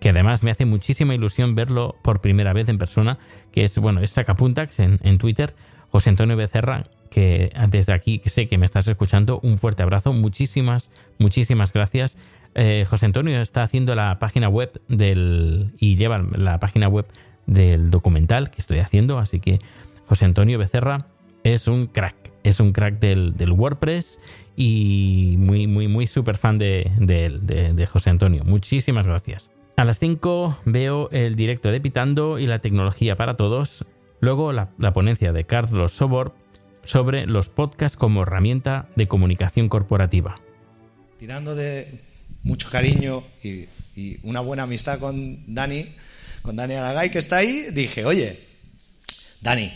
que 0.00 0.08
además 0.08 0.42
me 0.42 0.50
hace 0.50 0.64
muchísima 0.64 1.14
ilusión 1.14 1.54
verlo 1.54 1.96
por 2.02 2.22
primera 2.22 2.54
vez 2.54 2.70
en 2.70 2.78
persona, 2.78 3.18
que 3.52 3.64
es, 3.64 3.78
bueno, 3.78 4.00
es 4.00 4.10
Sacapuntax 4.12 4.80
en, 4.80 4.98
en 5.02 5.18
Twitter, 5.18 5.54
José 5.90 6.08
Antonio 6.08 6.34
Becerra, 6.34 6.84
que 7.10 7.52
desde 7.68 7.92
aquí 7.92 8.22
sé 8.24 8.48
que 8.48 8.56
me 8.56 8.64
estás 8.64 8.88
escuchando, 8.88 9.38
un 9.42 9.58
fuerte 9.58 9.82
abrazo, 9.82 10.14
muchísimas, 10.14 10.90
muchísimas 11.18 11.74
gracias. 11.74 12.16
Eh, 12.54 12.86
José 12.88 13.04
Antonio 13.04 13.38
está 13.42 13.64
haciendo 13.64 13.94
la 13.94 14.18
página 14.18 14.48
web 14.48 14.80
del 14.88 15.74
y 15.78 15.96
lleva 15.96 16.24
la 16.36 16.58
página 16.58 16.88
web 16.88 17.04
del 17.44 17.90
documental 17.90 18.50
que 18.50 18.62
estoy 18.62 18.78
haciendo, 18.78 19.18
así 19.18 19.40
que 19.40 19.58
José 20.06 20.24
Antonio 20.24 20.58
Becerra 20.58 21.08
es 21.44 21.68
un 21.68 21.86
crack, 21.86 22.31
es 22.44 22.60
un 22.60 22.72
crack 22.72 22.98
del, 23.00 23.34
WordPress 23.50 24.18
y 24.56 25.36
muy, 25.38 25.66
muy, 25.66 25.88
muy 25.88 26.06
súper 26.06 26.36
fan 26.36 26.58
de, 26.58 26.90
de- 26.98 27.86
José 27.86 28.10
Antonio. 28.10 28.42
Muchísimas 28.44 29.06
gracias. 29.06 29.50
A 29.76 29.84
las 29.84 29.98
5 29.98 30.60
veo 30.66 31.08
el 31.10 31.34
directo 31.36 31.70
de 31.70 31.80
Pitando 31.80 32.38
y 32.38 32.46
la 32.46 32.58
tecnología 32.60 33.16
para 33.16 33.36
todos. 33.36 33.84
Luego 34.20 34.52
la, 34.52 34.70
la 34.78 34.92
ponencia 34.92 35.32
de 35.32 35.44
Carlos 35.44 35.92
Sobor 35.92 36.34
sobre 36.84 37.26
los 37.26 37.48
podcasts 37.48 37.96
como 37.96 38.22
herramienta 38.22 38.88
de 38.96 39.08
comunicación 39.08 39.68
corporativa. 39.68 40.36
tirando 41.18 41.54
de 41.54 41.86
mucho 42.42 42.68
cariño 42.70 43.22
y, 43.42 43.66
y 43.96 44.18
una 44.24 44.40
buena 44.40 44.64
amistad 44.64 44.98
con 44.98 45.54
Dani, 45.54 45.86
con 46.42 46.56
Dani 46.56 46.74
Aragay, 46.74 47.10
que 47.10 47.18
está 47.20 47.36
ahí, 47.38 47.66
dije, 47.72 48.04
oye, 48.04 48.38
Dani, 49.40 49.72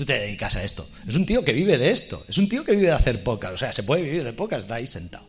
tú 0.00 0.06
te 0.06 0.18
dedicas 0.18 0.56
a 0.56 0.62
esto. 0.62 0.88
Es 1.06 1.14
un 1.14 1.26
tío 1.26 1.44
que 1.44 1.52
vive 1.52 1.76
de 1.76 1.90
esto, 1.90 2.24
es 2.26 2.38
un 2.38 2.48
tío 2.48 2.64
que 2.64 2.72
vive 2.72 2.86
de 2.86 2.94
hacer 2.94 3.22
podcast, 3.22 3.52
o 3.52 3.58
sea, 3.58 3.70
se 3.70 3.82
puede 3.82 4.02
vivir 4.02 4.24
de 4.24 4.32
podcast, 4.32 4.62
está 4.62 4.76
ahí 4.76 4.86
sentado. 4.86 5.26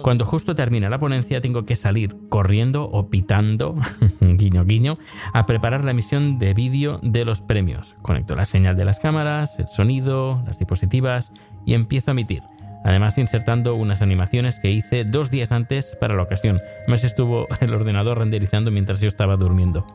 Cuando 0.00 0.24
justo 0.24 0.54
termina 0.54 0.88
la 0.88 0.98
ponencia 0.98 1.42
tengo 1.42 1.66
que 1.66 1.76
salir 1.76 2.16
corriendo 2.30 2.84
o 2.84 3.10
pitando, 3.10 3.76
guiño 4.22 4.64
guiño, 4.64 4.98
a 5.34 5.44
preparar 5.44 5.84
la 5.84 5.90
emisión 5.90 6.38
de 6.38 6.54
vídeo 6.54 6.98
de 7.02 7.26
los 7.26 7.42
premios. 7.42 7.94
Conecto 8.00 8.34
la 8.34 8.46
señal 8.46 8.74
de 8.74 8.86
las 8.86 9.00
cámaras, 9.00 9.58
el 9.58 9.68
sonido, 9.68 10.42
las 10.46 10.58
diapositivas 10.58 11.30
y 11.66 11.74
empiezo 11.74 12.10
a 12.10 12.12
emitir. 12.12 12.42
Además 12.86 13.18
insertando 13.18 13.74
unas 13.74 14.00
animaciones 14.00 14.60
que 14.60 14.70
hice 14.70 15.04
dos 15.04 15.30
días 15.30 15.52
antes 15.52 15.94
para 16.00 16.14
la 16.14 16.22
ocasión. 16.22 16.58
Más 16.88 17.04
estuvo 17.04 17.46
el 17.60 17.74
ordenador 17.74 18.16
renderizando 18.18 18.70
mientras 18.70 19.02
yo 19.02 19.08
estaba 19.08 19.36
durmiendo. 19.36 19.86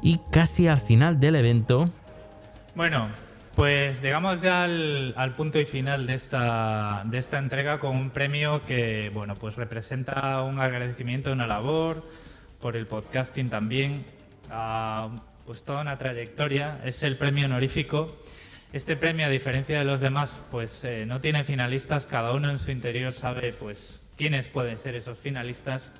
Y 0.00 0.18
casi 0.30 0.66
al 0.66 0.78
final 0.78 1.20
del 1.20 1.36
evento, 1.36 1.92
Bueno, 2.74 3.10
pues 3.54 4.00
llegamos 4.00 4.40
ya 4.40 4.64
al, 4.64 5.12
al 5.18 5.34
punto 5.34 5.58
y 5.58 5.66
final 5.66 6.06
de 6.06 6.14
esta, 6.14 7.02
de 7.04 7.18
esta 7.18 7.36
entrega 7.36 7.78
con 7.78 7.94
un 7.96 8.10
premio 8.10 8.62
que, 8.64 9.10
bueno, 9.12 9.34
pues 9.34 9.56
representa 9.56 10.40
un 10.40 10.58
agradecimiento, 10.58 11.30
una 11.32 11.46
labor 11.46 12.02
por 12.62 12.76
el 12.76 12.86
podcasting 12.86 13.50
también, 13.50 14.06
a, 14.50 15.10
pues 15.44 15.64
toda 15.64 15.82
una 15.82 15.98
trayectoria. 15.98 16.80
Es 16.82 17.02
el 17.02 17.18
premio 17.18 17.44
honorífico. 17.44 18.16
Este 18.72 18.96
premio, 18.96 19.26
a 19.26 19.28
diferencia 19.28 19.78
de 19.78 19.84
los 19.84 20.00
demás, 20.00 20.42
pues 20.50 20.82
eh, 20.84 21.04
no 21.04 21.20
tiene 21.20 21.44
finalistas. 21.44 22.06
Cada 22.06 22.32
uno 22.32 22.50
en 22.50 22.58
su 22.58 22.70
interior 22.70 23.12
sabe, 23.12 23.52
pues, 23.52 24.02
quiénes 24.16 24.48
pueden 24.48 24.78
ser 24.78 24.94
esos 24.94 25.18
finalistas. 25.18 25.92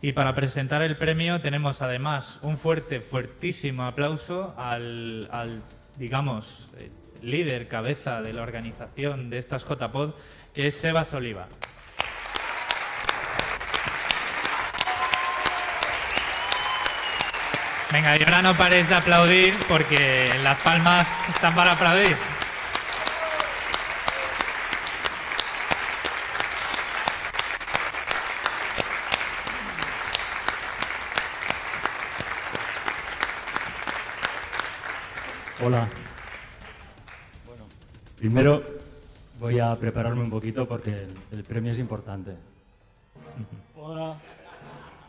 Y 0.00 0.12
para 0.12 0.34
presentar 0.34 0.80
el 0.80 0.96
premio 0.96 1.42
tenemos 1.42 1.82
además 1.82 2.38
un 2.42 2.56
fuerte, 2.56 3.00
fuertísimo 3.00 3.84
aplauso 3.84 4.54
al, 4.56 5.28
al, 5.30 5.62
digamos, 5.96 6.70
eh, 6.78 6.90
líder, 7.22 7.68
cabeza 7.68 8.22
de 8.22 8.32
la 8.32 8.42
organización 8.42 9.30
de 9.30 9.38
estas 9.38 9.64
JPod, 9.64 10.14
que 10.54 10.66
es 10.68 10.76
Sebas 10.76 11.14
Oliva. 11.14 11.48
Venga, 17.92 18.16
y 18.16 18.22
ahora 18.24 18.42
no 18.42 18.56
paréis 18.56 18.88
de 18.88 18.94
aplaudir 18.94 19.54
porque 19.68 20.30
las 20.42 20.58
palmas 20.58 21.06
están 21.30 21.54
para 21.54 21.72
aplaudir. 21.72 22.16
Hola. 35.66 35.88
Bueno, 37.44 37.64
primero 38.16 38.62
voy 39.40 39.58
a 39.58 39.74
prepararme 39.74 40.22
un 40.22 40.30
poquito 40.30 40.68
porque 40.68 40.90
el, 40.90 41.16
el 41.32 41.42
premio 41.42 41.72
es 41.72 41.80
importante. 41.80 42.36
Hola. 43.74 44.16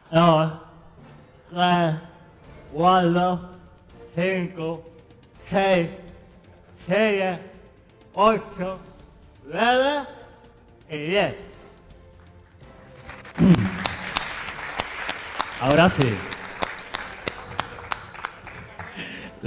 Dos, 0.09 0.53
tres, 1.51 1.95
cuatro, 2.73 3.49
cinco, 4.15 4.83
seis, 5.47 5.89
siete, 6.87 7.39
ocho, 8.15 8.79
9 9.45 10.07
y 10.89 10.97
10. 10.97 11.35
Ahora 15.61 15.87
sí. 15.87 16.17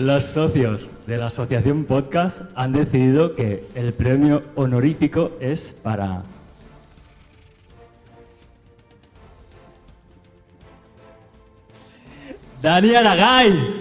Los 0.01 0.23
socios 0.23 0.91
de 1.07 1.19
la 1.19 1.27
Asociación 1.27 1.85
Podcast 1.85 2.41
han 2.55 2.73
decidido 2.73 3.37
que 3.37 3.69
el 3.75 3.93
premio 3.93 4.45
honorífico 4.55 5.33
es 5.43 5.79
para 5.85 6.23
Dani 12.63 12.95
Aragay. 12.95 13.81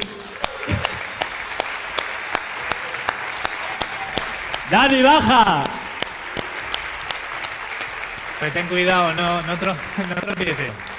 Dani, 4.70 5.02
baja. 5.02 5.64
Pero 8.42 8.52
ten 8.52 8.68
cuidado, 8.68 9.14
no, 9.14 9.42
no, 9.44 9.58
tro 9.58 9.74
no 10.10 10.16
tropieces. 10.16 10.99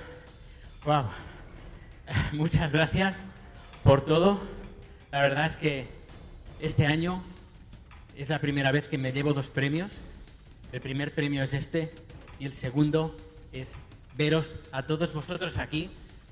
wow. 0.85 1.05
Muchas 2.33 2.71
gracias 2.71 3.25
por 3.83 4.01
todo. 4.01 4.39
La 5.11 5.21
verdad 5.21 5.45
es 5.45 5.57
que 5.57 5.87
este 6.59 6.85
año 6.85 7.23
es 8.15 8.29
la 8.29 8.39
primera 8.39 8.71
vez 8.71 8.87
que 8.87 8.97
me 8.97 9.11
llevo 9.11 9.33
dos 9.33 9.49
premios. 9.49 9.91
El 10.71 10.81
primer 10.81 11.13
premio 11.13 11.43
es 11.43 11.53
este 11.53 11.91
y 12.39 12.45
el 12.45 12.53
segundo 12.53 13.17
es 13.51 13.77
veros 14.15 14.55
a 14.71 14.83
todos 14.83 15.13
vosotros 15.13 15.57
aquí 15.57 15.89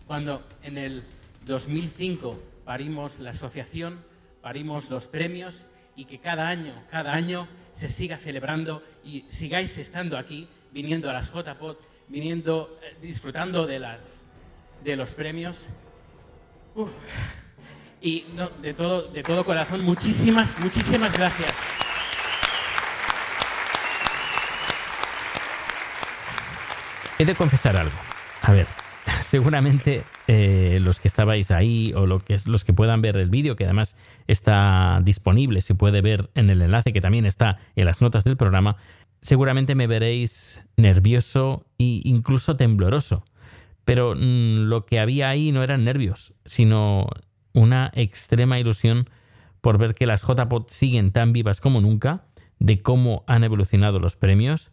cuando 0.08 0.44
en 0.64 0.78
el 0.78 1.04
2005 1.46 2.42
parimos 2.66 3.20
la 3.20 3.32
asociación, 3.32 4.04
parimos 4.42 4.90
los 4.90 5.08
premios 5.08 5.68
y 5.96 6.06
que 6.06 6.20
cada 6.20 6.48
año, 6.48 6.74
cada 6.90 7.14
año 7.14 7.48
se 7.74 7.90
siga 7.90 8.18
celebrando 8.18 8.84
y 9.04 9.26
sigáis 9.30 9.78
estando 9.78 10.18
aquí, 10.18 10.48
viniendo 10.72 11.10
a 11.10 11.14
las 11.14 11.32
JPOT, 11.32 11.80
viniendo, 12.08 12.80
eh, 12.82 12.98
disfrutando 13.02 13.68
de, 13.68 13.80
las, 13.80 14.24
de 14.84 14.96
los 14.96 15.14
premios. 15.14 15.70
Y 18.02 18.26
de, 18.62 18.74
todo, 18.74 19.04
de 19.10 19.24
todo 19.24 19.44
corazón, 19.44 19.82
muchísimas, 19.82 20.58
muchísimas 20.60 21.14
gracias. 21.14 21.54
He 27.18 27.26
de 27.26 27.36
confesar 27.36 27.76
algo. 27.76 27.96
A 28.44 28.54
ver, 28.54 28.68
seguramente 29.24 30.06
eh, 30.28 30.80
los 30.82 31.02
que 31.02 31.10
estabais 31.10 31.52
ahí 31.52 31.92
o 31.94 32.06
lo 32.06 32.20
que 32.20 32.38
los 32.46 32.64
que 32.64 32.72
puedan 32.72 33.02
ver 33.02 33.18
el 33.18 33.30
vídeo, 33.30 33.58
que 33.58 33.66
además 33.66 33.98
está 34.28 35.02
disponible, 35.04 35.62
se 35.62 35.76
puede 35.76 36.02
ver 36.02 36.30
en 36.36 36.50
el 36.50 36.62
enlace 36.62 36.94
que 36.94 37.02
también 37.02 37.26
está 37.26 37.58
en 37.76 37.86
las 37.86 38.00
notas 38.00 38.24
del 38.24 38.38
programa, 38.38 38.78
seguramente 39.22 39.76
me 39.76 39.88
veréis 39.88 40.62
nervioso 40.78 41.66
e 41.78 42.02
incluso 42.06 42.56
tembloroso. 42.56 43.26
Pero 43.86 44.16
mm, 44.16 44.68
lo 44.68 44.86
que 44.86 45.00
había 45.00 45.30
ahí 45.30 45.52
no 45.52 45.64
eran 45.64 45.84
nervios, 45.84 46.34
sino 46.46 47.08
una 47.54 47.92
extrema 47.96 48.60
ilusión 48.60 49.10
por 49.62 49.78
ver 49.78 49.96
que 49.96 50.06
las 50.06 50.24
JPOT 50.24 50.70
siguen 50.70 51.12
tan 51.12 51.34
vivas 51.34 51.62
como 51.62 51.82
nunca, 51.82 52.24
de 52.60 52.82
cómo 52.82 53.24
han 53.28 53.44
evolucionado 53.44 54.00
los 54.00 54.16
premios, 54.16 54.72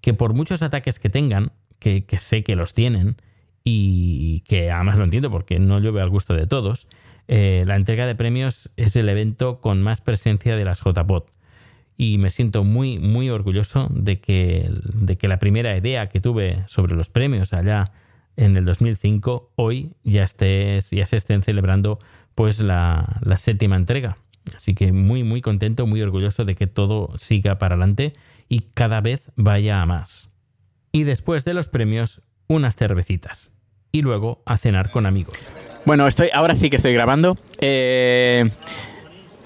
que 0.00 0.14
por 0.14 0.34
muchos 0.34 0.62
ataques 0.62 0.98
que 0.98 1.10
tengan, 1.10 1.52
que, 1.78 2.04
que 2.04 2.18
sé 2.18 2.42
que 2.44 2.56
los 2.56 2.74
tienen, 2.74 3.16
y 3.70 4.40
que 4.40 4.70
además 4.70 4.96
lo 4.96 5.04
entiendo 5.04 5.30
porque 5.30 5.58
no 5.58 5.78
llueve 5.78 6.00
al 6.00 6.08
gusto 6.08 6.34
de 6.34 6.46
todos, 6.46 6.88
eh, 7.26 7.64
la 7.66 7.76
entrega 7.76 8.06
de 8.06 8.14
premios 8.14 8.70
es 8.76 8.96
el 8.96 9.08
evento 9.08 9.60
con 9.60 9.82
más 9.82 10.00
presencia 10.00 10.56
de 10.56 10.64
las 10.64 10.80
JPOT. 10.82 11.30
Y 11.96 12.16
me 12.18 12.30
siento 12.30 12.64
muy, 12.64 12.98
muy 12.98 13.28
orgulloso 13.28 13.88
de 13.90 14.20
que, 14.20 14.70
de 14.94 15.18
que 15.18 15.28
la 15.28 15.38
primera 15.38 15.76
idea 15.76 16.06
que 16.06 16.20
tuve 16.20 16.64
sobre 16.66 16.94
los 16.94 17.10
premios 17.10 17.52
allá 17.52 17.92
en 18.38 18.56
el 18.56 18.64
2005, 18.64 19.52
hoy 19.56 19.90
ya, 20.04 20.22
estés, 20.22 20.90
ya 20.90 21.04
se 21.06 21.16
estén 21.16 21.42
celebrando 21.42 21.98
pues 22.34 22.60
la, 22.60 23.18
la 23.22 23.36
séptima 23.36 23.76
entrega. 23.76 24.16
Así 24.56 24.74
que 24.74 24.92
muy, 24.92 25.24
muy 25.24 25.42
contento, 25.42 25.86
muy 25.86 26.00
orgulloso 26.00 26.44
de 26.44 26.54
que 26.54 26.66
todo 26.66 27.12
siga 27.18 27.58
para 27.58 27.74
adelante 27.74 28.14
y 28.48 28.60
cada 28.72 29.00
vez 29.00 29.30
vaya 29.36 29.82
a 29.82 29.86
más. 29.86 30.30
Y 30.92 31.02
después 31.02 31.44
de 31.44 31.52
los 31.52 31.68
premios, 31.68 32.22
unas 32.46 32.76
cervecitas. 32.76 33.52
Y 33.92 34.02
luego 34.02 34.42
a 34.46 34.56
cenar 34.56 34.90
con 34.90 35.04
amigos. 35.04 35.36
Bueno, 35.84 36.06
estoy, 36.06 36.28
ahora 36.32 36.54
sí 36.54 36.70
que 36.70 36.76
estoy 36.76 36.92
grabando. 36.94 37.36
Eh, 37.60 38.48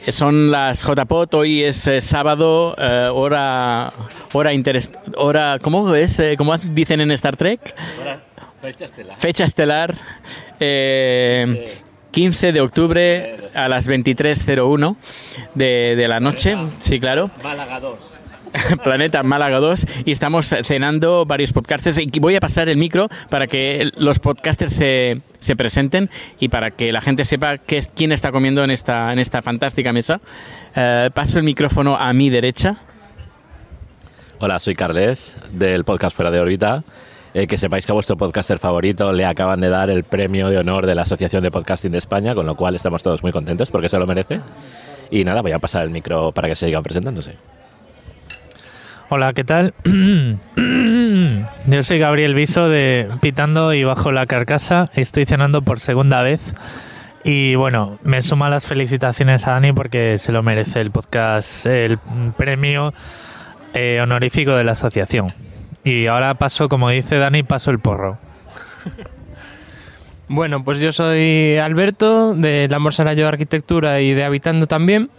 son 0.08 0.50
las 0.50 0.84
JPOT, 0.84 1.34
hoy 1.34 1.62
es 1.62 1.86
eh, 1.86 2.00
sábado, 2.00 2.74
eh, 2.76 3.08
hora, 3.12 3.92
hora, 4.32 4.52
interes- 4.52 4.90
hora, 5.16 5.58
¿cómo 5.62 5.94
es? 5.94 6.18
Eh, 6.20 6.34
¿Cómo 6.36 6.56
dicen 6.58 7.00
en 7.00 7.10
Star 7.12 7.36
Trek? 7.36 7.74
Fecha 8.62 8.84
estelar. 8.84 9.18
Fecha 9.18 9.44
estelar, 9.44 9.94
eh, 10.60 11.80
15 12.12 12.52
de 12.52 12.60
octubre 12.60 13.48
a 13.54 13.68
las 13.68 13.88
23.01 13.88 14.96
de, 15.54 15.94
de 15.96 16.08
la 16.08 16.20
noche, 16.20 16.56
sí, 16.78 17.00
claro. 17.00 17.28
Málaga 17.42 17.80
2. 17.80 18.14
Planeta 18.84 19.22
Málaga 19.24 19.58
2 19.58 19.86
y 20.04 20.12
estamos 20.12 20.54
cenando 20.62 21.26
varios 21.26 21.52
podcasters 21.52 21.98
y 21.98 22.10
voy 22.20 22.36
a 22.36 22.40
pasar 22.40 22.68
el 22.68 22.76
micro 22.76 23.08
para 23.30 23.48
que 23.48 23.90
los 23.96 24.20
podcasters 24.20 24.72
se, 24.74 25.22
se 25.40 25.56
presenten 25.56 26.08
y 26.38 26.48
para 26.48 26.70
que 26.70 26.92
la 26.92 27.00
gente 27.00 27.24
sepa 27.24 27.58
qué 27.58 27.78
es, 27.78 27.88
quién 27.88 28.12
está 28.12 28.30
comiendo 28.30 28.62
en 28.62 28.70
esta, 28.70 29.12
en 29.12 29.18
esta 29.18 29.42
fantástica 29.42 29.92
mesa. 29.92 30.20
Eh, 30.76 31.10
paso 31.12 31.38
el 31.38 31.44
micrófono 31.44 31.96
a 31.96 32.12
mi 32.12 32.30
derecha. 32.30 32.76
Hola, 34.38 34.60
soy 34.60 34.76
Carles, 34.76 35.36
del 35.50 35.82
podcast 35.84 36.14
Fuera 36.14 36.30
de 36.30 36.38
órbita. 36.38 36.84
Eh, 37.34 37.46
que 37.46 37.56
sepáis 37.56 37.86
que 37.86 37.92
a 37.92 37.94
vuestro 37.94 38.16
podcaster 38.16 38.58
favorito 38.58 39.10
le 39.12 39.24
acaban 39.24 39.60
de 39.60 39.70
dar 39.70 39.90
el 39.90 40.04
premio 40.04 40.50
de 40.50 40.58
honor 40.58 40.84
de 40.84 40.94
la 40.94 41.02
Asociación 41.02 41.42
de 41.42 41.50
Podcasting 41.50 41.92
de 41.92 41.98
España, 41.98 42.34
con 42.34 42.44
lo 42.44 42.56
cual 42.56 42.76
estamos 42.76 43.02
todos 43.02 43.22
muy 43.22 43.32
contentos 43.32 43.70
porque 43.70 43.88
se 43.88 43.98
lo 43.98 44.06
merece. 44.06 44.40
Y 45.10 45.24
nada, 45.24 45.40
voy 45.40 45.52
a 45.52 45.58
pasar 45.58 45.82
el 45.82 45.90
micro 45.90 46.32
para 46.32 46.48
que 46.48 46.54
se 46.54 46.66
sigan 46.66 46.82
presentándose. 46.82 47.36
Hola, 49.08 49.32
¿qué 49.32 49.44
tal? 49.44 49.72
Yo 51.66 51.82
soy 51.82 51.98
Gabriel 51.98 52.34
Viso 52.34 52.68
de 52.68 53.08
Pitando 53.20 53.72
y 53.72 53.84
Bajo 53.84 54.12
la 54.12 54.26
Carcasa. 54.26 54.90
Estoy 54.94 55.24
cenando 55.24 55.62
por 55.62 55.80
segunda 55.80 56.22
vez. 56.22 56.54
Y 57.24 57.54
bueno, 57.54 57.98
me 58.02 58.20
suma 58.20 58.50
las 58.50 58.66
felicitaciones 58.66 59.46
a 59.46 59.52
Dani 59.52 59.72
porque 59.72 60.18
se 60.18 60.32
lo 60.32 60.42
merece 60.42 60.80
el 60.80 60.90
podcast, 60.90 61.66
el 61.66 61.98
premio 62.36 62.92
eh, 63.74 64.00
honorífico 64.02 64.52
de 64.52 64.64
la 64.64 64.72
asociación. 64.72 65.28
Y 65.84 66.06
ahora 66.06 66.34
paso, 66.34 66.68
como 66.68 66.90
dice 66.90 67.16
Dani, 67.16 67.42
paso 67.42 67.70
el 67.70 67.78
porro. 67.78 68.18
Bueno, 70.28 70.64
pues 70.64 70.80
yo 70.80 70.92
soy 70.92 71.58
Alberto 71.58 72.34
de 72.34 72.66
La 72.70 72.78
Morsarayo 72.78 73.28
Arquitectura 73.28 74.00
y 74.00 74.14
de 74.14 74.24
Habitando 74.24 74.66
también. 74.66 75.10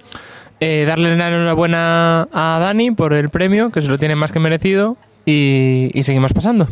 Eh, 0.59 0.85
darle 0.87 1.15
la 1.15 1.27
enhorabuena 1.27 2.27
a 2.31 2.57
Dani 2.59 2.89
por 2.89 3.13
el 3.13 3.29
premio, 3.29 3.69
que 3.69 3.81
se 3.81 3.89
lo 3.89 3.99
tiene 3.99 4.15
más 4.15 4.31
que 4.31 4.39
merecido. 4.39 4.97
Y, 5.23 5.91
y 5.93 6.01
seguimos 6.01 6.33
pasando. 6.33 6.67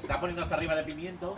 Está 0.00 0.18
poniendo 0.18 0.42
hasta 0.42 0.54
arriba 0.54 0.76
de 0.76 0.84
pimiento. 0.84 1.36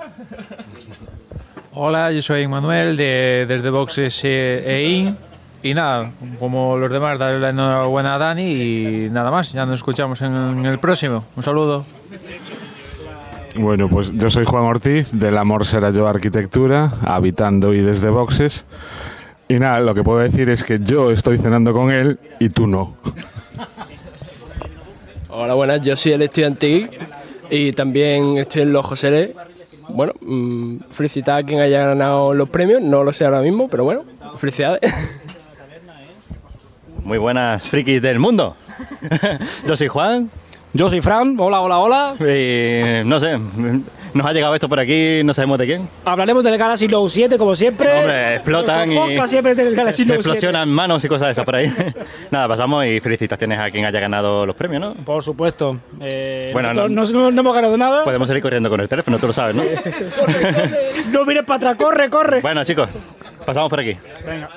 Hola, 1.73 2.13
yo 2.13 2.23
soy 2.23 2.47
Manuel 2.47 2.97
de 2.97 3.47
desde 3.49 3.71
Boxes 3.71 4.21
eh, 4.23 4.63
EIN 4.65 5.17
y 5.62 5.75
nada, 5.75 6.11
como 6.38 6.77
los 6.77 6.90
demás, 6.90 7.18
darle 7.18 7.40
la 7.40 7.51
enhorabuena 7.51 8.14
a 8.14 8.18
Dani 8.18 8.44
y 8.44 9.11
nada 9.11 9.31
más, 9.31 9.53
ya 9.53 9.66
nos 9.66 9.77
escuchamos 9.77 10.23
en, 10.23 10.64
el 10.64 10.79
próximo. 10.79 11.25
Un 11.37 11.42
saludo. 11.42 11.85
Bueno, 13.57 13.88
pues 13.88 14.12
yo 14.12 14.31
soy 14.31 14.44
Juan 14.44 14.64
Ortiz 14.64 15.11
del 15.12 15.37
Amor 15.37 15.66
Será 15.66 15.90
Yo 15.90 16.07
Arquitectura, 16.07 16.92
habitando 17.03 17.75
y 17.75 17.81
desde 17.81 18.09
Boxes. 18.09 18.64
Y 19.49 19.59
nada, 19.59 19.81
lo 19.81 19.94
que 19.94 20.03
puedo 20.03 20.20
decir 20.20 20.49
es 20.49 20.62
que 20.62 20.79
yo 20.81 21.11
estoy 21.11 21.37
cenando 21.37 21.73
con 21.73 21.90
él 21.90 22.18
y 22.38 22.49
tú 22.49 22.66
no. 22.66 22.94
Hola, 25.29 25.55
buenas, 25.55 25.81
yo 25.81 25.96
soy 25.96 26.12
el 26.12 26.23
estudiante 26.23 26.88
y 27.51 27.73
también 27.73 28.38
estoy 28.38 28.62
en 28.62 28.73
los 28.73 28.87
José 28.87 29.35
bueno, 29.92 30.12
mmm, 30.20 30.77
felicitar 30.90 31.40
a 31.40 31.42
quien 31.42 31.61
haya 31.61 31.87
ganado 31.87 32.35
los 32.35 32.49
premios, 32.49 32.81
no 32.83 33.05
lo 33.05 33.12
sé 33.12 33.25
ahora 33.25 33.40
mismo, 33.40 33.68
pero 33.68 33.85
bueno, 33.85 34.05
felicidades. 34.37 34.81
Muy 37.11 37.18
buenas 37.18 37.68
frikis 37.68 38.01
del 38.01 38.20
mundo. 38.20 38.55
Yo 39.66 39.77
soy 39.77 39.88
Juan. 39.88 40.31
Yo 40.73 40.88
soy 40.88 41.01
Fran, 41.01 41.35
hola, 41.40 41.61
hola, 41.61 41.79
hola. 41.79 42.14
Y 42.20 43.05
no 43.05 43.18
sé, 43.18 43.37
nos 44.14 44.25
ha 44.25 44.33
llegado 44.33 44.55
esto 44.55 44.68
por 44.68 44.79
aquí, 44.79 45.20
no 45.25 45.35
sabemos 45.35 45.59
de 45.59 45.66
quién. 45.66 45.88
Hablaremos 46.05 46.44
del 46.44 46.57
Galaxy 46.57 46.87
Note 46.87 47.11
7 47.11 47.37
como 47.37 47.57
siempre. 47.57 47.92
Hombre, 47.99 48.35
explotan 48.37 48.92
y 48.92 49.18
siempre 49.27 49.57
del 49.57 49.75
Galaxy 49.75 50.05
Note 50.05 50.20
explosionan 50.20 50.68
manos 50.68 51.05
y 51.05 51.09
cosas 51.09 51.27
de 51.27 51.33
esas 51.33 51.44
por 51.44 51.57
ahí. 51.57 51.66
Nada, 52.31 52.46
pasamos 52.46 52.87
y 52.87 53.01
felicitaciones 53.01 53.59
a 53.59 53.68
quien 53.73 53.85
haya 53.87 53.99
ganado 53.99 54.46
los 54.46 54.55
premios, 54.55 54.81
¿no? 54.81 54.94
Por 54.94 55.25
supuesto. 55.25 55.81
Eh, 56.01 56.51
Bueno, 56.53 56.73
no, 56.73 56.88
no- 56.88 57.03
no- 57.05 57.31
no 57.33 57.40
hemos 57.40 57.55
ganado 57.57 57.77
nada. 57.77 58.05
Podemos 58.05 58.29
salir 58.29 58.40
corriendo 58.40 58.70
con 58.70 58.81
el 58.81 58.88
teléfono, 58.88 59.18
tú 59.18 59.27
lo 59.27 59.33
sabes, 59.33 59.57
¿no? 59.57 59.64
No 61.11 61.25
mires 61.25 61.42
para 61.42 61.57
atrás, 61.73 61.77
corre, 61.77 62.09
corre. 62.09 62.40
Bueno, 62.40 62.62
chicos, 62.62 62.88
pasamos 63.44 63.68
por 63.68 63.81
aquí. 63.81 63.96
Venga. 64.25 64.49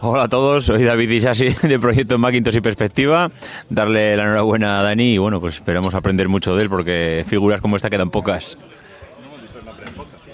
Hola 0.00 0.24
a 0.24 0.28
todos, 0.28 0.64
soy 0.64 0.84
David 0.84 1.10
Isasi 1.10 1.48
de 1.66 1.78
Proyecto 1.80 2.18
Macintosh 2.18 2.54
y 2.54 2.60
Perspectiva. 2.60 3.32
Darle 3.68 4.16
la 4.16 4.24
enhorabuena 4.24 4.78
a 4.78 4.82
Dani 4.84 5.14
y 5.14 5.18
bueno, 5.18 5.40
pues 5.40 5.56
esperamos 5.56 5.92
aprender 5.94 6.28
mucho 6.28 6.54
de 6.54 6.62
él 6.62 6.70
porque 6.70 7.24
figuras 7.26 7.60
como 7.60 7.74
esta 7.74 7.90
quedan 7.90 8.10
pocas. 8.10 8.56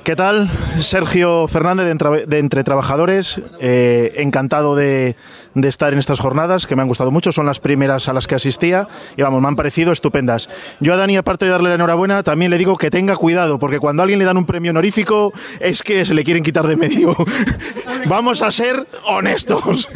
¿Qué 0.05 0.17
tal? 0.17 0.51
Sergio 0.81 1.49
Fernández 1.49 1.87
de, 2.27 2.39
Entre 2.39 2.63
Trabajadores. 2.63 3.41
Eh, 3.59 4.13
encantado 4.17 4.77
de, 4.77 5.17
estar 5.55 5.95
en 5.95 5.99
estas 5.99 6.21
jornadas 6.21 6.67
que 6.67 6.77
me 6.77 6.83
han 6.83 6.89
gustado 6.89 7.11
mucho. 7.11 7.33
Son 7.33 7.47
las 7.47 7.59
primeras 7.59 8.07
a 8.11 8.13
las 8.13 8.27
que 8.27 8.35
asistía 8.35 8.87
y 9.17 9.23
vamos, 9.23 9.41
me 9.41 9.49
han 9.49 9.57
parecido 9.57 9.93
estupendas. 9.93 10.51
Yo 10.81 10.93
a 10.93 10.99
Dani, 10.99 11.17
aparte 11.17 11.47
de 11.47 11.53
darle 11.53 11.71
la 11.71 11.77
enhorabuena, 11.77 12.23
también 12.23 12.51
le 12.51 12.59
digo 12.59 12.77
que 12.77 12.91
tenga 12.91 13.17
cuidado 13.17 13.59
porque 13.59 13.79
cuando 13.79 14.03
a 14.03 14.05
alguien 14.05 14.19
le 14.19 14.27
dan 14.27 14.37
un 14.37 14.45
premio 14.45 14.73
honorífico 14.73 15.33
es 15.59 15.83
que 15.83 16.05
se 16.05 16.13
le 16.13 16.23
quieren 16.23 16.43
quitar 16.43 16.67
de 16.67 16.77
medio. 16.77 17.17
vamos 18.07 18.43
a 18.43 18.53
ser 18.53 18.87
honestos. 19.07 19.89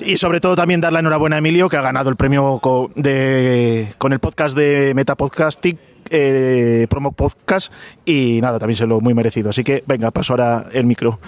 Y 0.00 0.18
sobre 0.18 0.40
todo 0.40 0.54
también 0.54 0.80
dar 0.80 0.92
la 0.92 1.00
enhorabuena 1.00 1.34
a 1.34 1.38
Emilio 1.40 1.68
que 1.68 1.76
ha 1.76 1.82
ganado 1.82 2.10
el 2.10 2.16
premio 2.16 2.60
co- 2.62 2.92
de, 2.94 3.92
con 3.98 4.12
el 4.12 4.20
podcast 4.20 4.56
de 4.56 4.92
Metapodcasting 4.94 5.87
eh, 6.10 6.86
promo 6.88 7.12
podcast 7.12 7.72
y 8.04 8.40
nada, 8.40 8.58
también 8.58 8.76
se 8.76 8.86
lo 8.86 9.00
muy 9.00 9.14
merecido. 9.14 9.50
Así 9.50 9.64
que 9.64 9.82
venga, 9.86 10.10
paso 10.10 10.32
ahora 10.32 10.66
el 10.72 10.84
micro. 10.84 11.18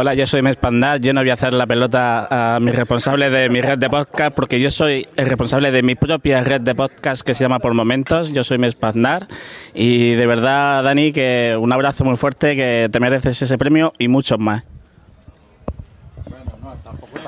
Hola, 0.00 0.14
yo 0.14 0.28
soy 0.28 0.42
Mespandar. 0.42 1.00
Yo 1.00 1.12
no 1.12 1.22
voy 1.22 1.30
a 1.30 1.32
hacer 1.32 1.52
la 1.52 1.66
pelota 1.66 2.54
a 2.54 2.60
mi 2.60 2.70
responsable 2.70 3.30
de 3.30 3.48
mi 3.48 3.60
red 3.60 3.78
de 3.78 3.90
podcast 3.90 4.32
porque 4.32 4.60
yo 4.60 4.70
soy 4.70 5.08
el 5.16 5.26
responsable 5.26 5.72
de 5.72 5.82
mi 5.82 5.96
propia 5.96 6.44
red 6.44 6.60
de 6.60 6.72
podcast 6.76 7.22
que 7.22 7.34
se 7.34 7.42
llama 7.42 7.58
Por 7.58 7.74
Momentos. 7.74 8.32
Yo 8.32 8.44
soy 8.44 8.58
Mespandar 8.58 9.26
y 9.74 10.12
de 10.12 10.24
verdad, 10.24 10.84
Dani, 10.84 11.10
que 11.10 11.56
un 11.60 11.72
abrazo 11.72 12.04
muy 12.04 12.16
fuerte, 12.16 12.54
que 12.54 12.88
te 12.92 13.00
mereces 13.00 13.42
ese 13.42 13.58
premio 13.58 13.92
y 13.98 14.06
muchos 14.06 14.38
más. 14.38 14.62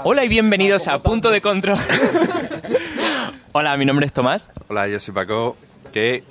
Hola 0.05 0.25
y 0.25 0.29
bienvenidos 0.29 0.87
a 0.87 1.03
Punto 1.03 1.31
de 1.31 1.41
Control. 1.41 1.77
Hola, 3.53 3.77
mi 3.79 3.85
nombre 3.85 4.07
es 4.07 4.13
Tomás. 4.13 4.49
Hola, 4.69 4.87
yo 4.87 5.01
soy 5.01 5.13
Paco. 5.13 5.57
Que 5.93 6.23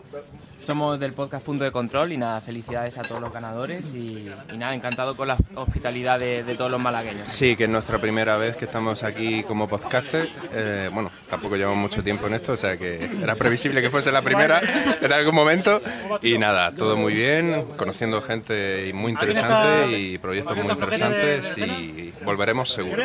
Somos 0.60 1.00
del 1.00 1.14
podcast 1.14 1.46
Punto 1.46 1.64
de 1.64 1.72
Control 1.72 2.12
y 2.12 2.18
nada, 2.18 2.42
felicidades 2.42 2.98
a 2.98 3.04
todos 3.04 3.22
los 3.22 3.32
ganadores 3.32 3.94
y, 3.96 4.30
y 4.54 4.58
nada, 4.58 4.76
encantado 4.76 5.16
con 5.16 5.30
la 5.30 5.38
hospitalidad 5.56 6.20
de, 6.20 6.44
de 6.44 6.56
todos 6.56 6.70
los 6.70 6.82
malagueños. 6.82 7.30
sí, 7.30 7.56
que 7.56 7.64
es 7.64 7.70
nuestra 7.70 7.98
primera 8.00 8.36
vez 8.36 8.58
que 8.58 8.66
estamos 8.66 9.04
aquí 9.04 9.44
como 9.44 9.70
podcaster. 9.70 10.30
Eh, 10.52 10.90
bueno, 10.94 11.12
tampoco 11.30 11.56
llevamos 11.56 11.80
mucho 11.80 12.04
tiempo 12.04 12.28
en 12.28 12.34
esto, 12.34 12.54
o 12.54 12.58
sea 12.58 12.76
que 12.78 13.10
era 13.22 13.36
previsible 13.36 13.82
que 13.82 13.90
fuese 13.90 14.12
la 14.12 14.22
primera 14.22 14.62
en 15.02 15.14
algún 15.14 15.34
momento. 15.36 15.82
Y 16.22 16.38
nada, 16.38 16.74
todo 16.76 16.98
muy 16.98 17.14
bien, 17.14 17.66
conociendo 17.78 18.22
gente 18.22 18.92
muy 18.94 19.12
interesante 19.12 19.98
y 19.98 20.18
proyectos 20.18 20.58
muy 20.58 20.68
interesantes 20.68 21.58
y 21.58 22.14
volveremos 22.26 22.70
seguro. 22.70 23.04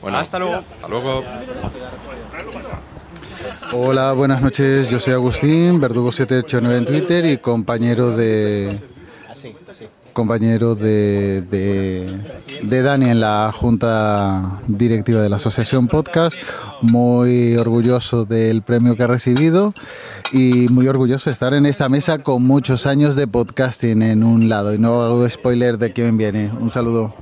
Bueno, 0.00 0.16
Hasta 0.16 0.38
luego. 0.38 0.64
Hasta 0.76 0.88
luego. 0.88 1.24
Hola, 3.72 4.12
buenas 4.14 4.42
noches. 4.42 4.90
Yo 4.90 4.98
soy 4.98 5.12
Agustín, 5.12 5.80
Verdugo789 5.80 6.78
en 6.78 6.84
Twitter 6.84 7.24
y 7.26 7.36
compañero 7.38 8.16
de 8.16 8.76
compañero 10.12 10.74
de, 10.74 11.42
de, 11.42 12.04
de 12.62 12.82
Dani 12.82 13.10
en 13.10 13.20
la 13.20 13.52
junta 13.54 14.60
directiva 14.66 15.20
de 15.20 15.28
la 15.28 15.36
Asociación 15.36 15.86
Podcast. 15.86 16.36
Muy 16.80 17.56
orgulloso 17.56 18.24
del 18.24 18.62
premio 18.62 18.96
que 18.96 19.04
ha 19.04 19.06
recibido 19.06 19.72
y 20.32 20.68
muy 20.68 20.88
orgulloso 20.88 21.30
de 21.30 21.34
estar 21.34 21.54
en 21.54 21.66
esta 21.66 21.88
mesa 21.88 22.18
con 22.18 22.42
muchos 22.42 22.86
años 22.86 23.14
de 23.14 23.28
podcasting 23.28 24.02
en 24.02 24.24
un 24.24 24.48
lado. 24.48 24.74
Y 24.74 24.78
no 24.78 25.02
hago 25.02 25.28
spoiler 25.28 25.78
de 25.78 25.92
quién 25.92 26.16
viene. 26.16 26.50
Un 26.58 26.70
saludo. 26.70 27.14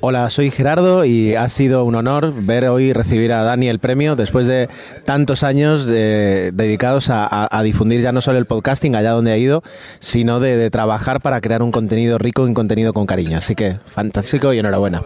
Hola, 0.00 0.30
soy 0.30 0.52
Gerardo 0.52 1.04
y 1.04 1.34
ha 1.34 1.48
sido 1.48 1.84
un 1.84 1.96
honor 1.96 2.32
ver 2.32 2.68
hoy 2.68 2.92
recibir 2.92 3.32
a 3.32 3.42
Dani 3.42 3.68
el 3.68 3.80
premio 3.80 4.14
después 4.14 4.46
de 4.46 4.68
tantos 5.04 5.42
años 5.42 5.88
eh, 5.90 6.52
dedicados 6.54 7.08
a, 7.10 7.60
difundir 7.64 8.00
ya 8.00 8.12
no 8.12 8.20
solo 8.20 8.38
el 8.38 8.46
podcasting 8.46 8.94
allá 8.94 9.10
donde 9.10 9.32
ha 9.32 9.36
ido, 9.36 9.64
sino 9.98 10.38
de, 10.38 10.70
trabajar 10.70 11.20
para 11.20 11.40
crear 11.40 11.64
un 11.64 11.72
contenido 11.72 12.16
rico 12.16 12.44
y 12.44 12.48
un 12.48 12.54
contenido 12.54 12.92
con 12.92 13.06
cariño. 13.06 13.38
Así 13.38 13.56
que 13.56 13.74
fantástico 13.86 14.52
y 14.52 14.60
enhorabuena. 14.60 15.02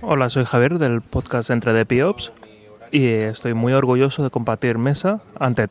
Hola, 0.00 0.30
soy 0.30 0.46
Javier 0.46 0.78
del 0.78 1.02
podcast 1.02 1.50
Entre 1.50 1.74
de 1.74 1.84
Piops 1.84 2.32
y 2.92 3.08
estoy 3.08 3.52
muy 3.52 3.74
orgulloso 3.74 4.22
de 4.22 4.30
compartir 4.30 4.78
mesa 4.78 5.20
ante 5.38 5.68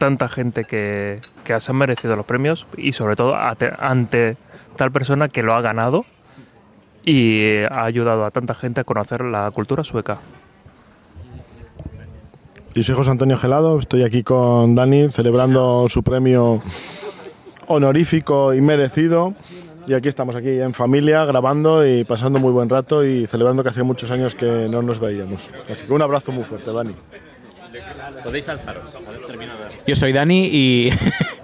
tanta 0.00 0.28
gente 0.28 0.64
que, 0.64 1.20
que 1.44 1.60
se 1.60 1.70
han 1.70 1.76
merecido 1.76 2.16
los 2.16 2.24
premios 2.24 2.66
y 2.78 2.92
sobre 2.92 3.16
todo 3.16 3.36
ate- 3.36 3.76
ante 3.78 4.38
tal 4.76 4.90
persona 4.90 5.28
que 5.28 5.42
lo 5.42 5.54
ha 5.54 5.60
ganado 5.60 6.06
y 7.04 7.58
ha 7.70 7.84
ayudado 7.84 8.24
a 8.24 8.30
tanta 8.30 8.54
gente 8.54 8.80
a 8.80 8.84
conocer 8.84 9.20
la 9.22 9.50
cultura 9.50 9.84
sueca. 9.84 10.16
Yo 12.74 12.82
soy 12.82 12.94
José 12.94 13.10
Antonio 13.10 13.36
Gelado, 13.36 13.78
estoy 13.78 14.02
aquí 14.02 14.22
con 14.22 14.74
Dani 14.74 15.10
celebrando 15.10 15.86
su 15.90 16.02
premio 16.02 16.62
honorífico 17.66 18.54
y 18.54 18.62
merecido. 18.62 19.34
Y 19.86 19.92
aquí 19.92 20.08
estamos, 20.08 20.34
aquí 20.34 20.60
en 20.60 20.72
familia, 20.72 21.26
grabando 21.26 21.86
y 21.86 22.04
pasando 22.04 22.38
muy 22.38 22.52
buen 22.52 22.70
rato 22.70 23.04
y 23.04 23.26
celebrando 23.26 23.62
que 23.62 23.68
hacía 23.68 23.84
muchos 23.84 24.10
años 24.10 24.34
que 24.34 24.66
no 24.70 24.80
nos 24.80 24.98
veíamos. 24.98 25.50
Así 25.70 25.84
que 25.86 25.92
un 25.92 26.00
abrazo 26.00 26.32
muy 26.32 26.44
fuerte, 26.44 26.72
Dani. 26.72 26.94
Podéis 28.22 28.48
alzaros. 28.48 28.84
Yo 29.86 29.94
soy 29.94 30.12
Dani 30.12 30.46
y 30.52 30.90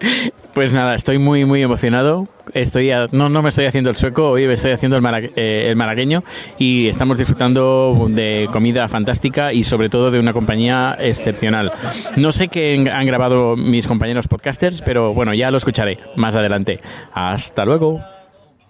pues 0.55 0.73
nada, 0.73 0.95
estoy 0.95 1.19
muy 1.19 1.45
muy 1.45 1.63
emocionado. 1.63 2.29
Estoy 2.55 2.91
a- 2.91 3.07
no 3.13 3.29
no 3.29 3.43
me 3.43 3.49
estoy 3.49 3.65
haciendo 3.67 3.91
el 3.91 3.97
sueco, 3.97 4.31
hoy 4.31 4.47
me 4.47 4.53
estoy 4.55 4.73
haciendo 4.73 4.99
el, 4.99 5.33
eh, 5.37 5.67
el 5.69 5.77
malagueño 5.77 6.23
y 6.59 6.87
estamos 6.89 7.19
disfrutando 7.19 8.07
de 8.11 8.49
comida 8.53 8.89
fantástica 8.89 9.53
y 9.53 9.65
sobre 9.65 9.89
todo 9.89 10.11
de 10.11 10.21
una 10.21 10.33
compañía 10.33 10.97
excepcional. 11.01 11.73
No 12.17 12.31
sé 12.33 12.49
qué 12.49 12.75
han 12.93 13.07
grabado 13.07 13.57
mis 13.57 13.87
compañeros 13.87 14.29
podcasters, 14.29 14.83
pero 14.83 15.13
bueno, 15.15 15.35
ya 15.35 15.51
lo 15.51 15.57
escucharé 15.57 15.99
más 16.17 16.37
adelante. 16.37 16.81
Hasta 17.13 17.65
luego. 17.65 18.01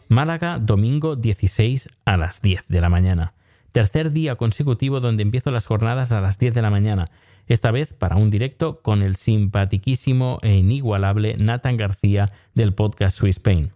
Málaga, 0.09 0.59
domingo 0.61 1.17
16 1.17 1.89
a 2.05 2.17
las 2.17 2.41
10 2.41 2.69
de 2.69 2.81
la 2.81 2.89
mañana. 2.89 3.33
Tercer 3.73 4.11
día 4.13 4.37
consecutivo 4.37 5.01
donde 5.01 5.23
empiezo 5.23 5.51
las 5.51 5.67
jornadas 5.67 6.13
a 6.13 6.21
las 6.21 6.39
10 6.39 6.55
de 6.55 6.63
la 6.63 6.71
mañana. 6.71 7.07
Esta 7.47 7.71
vez 7.71 7.93
para 7.93 8.17
un 8.17 8.31
directo 8.31 8.81
con 8.83 9.03
el 9.03 9.17
simpatiquísimo 9.17 10.39
e 10.43 10.55
inigualable 10.55 11.37
Nathan 11.39 11.77
García 11.77 12.29
del 12.55 12.75
podcast 12.75 13.17
Swiss 13.17 13.39
Pain. 13.39 13.76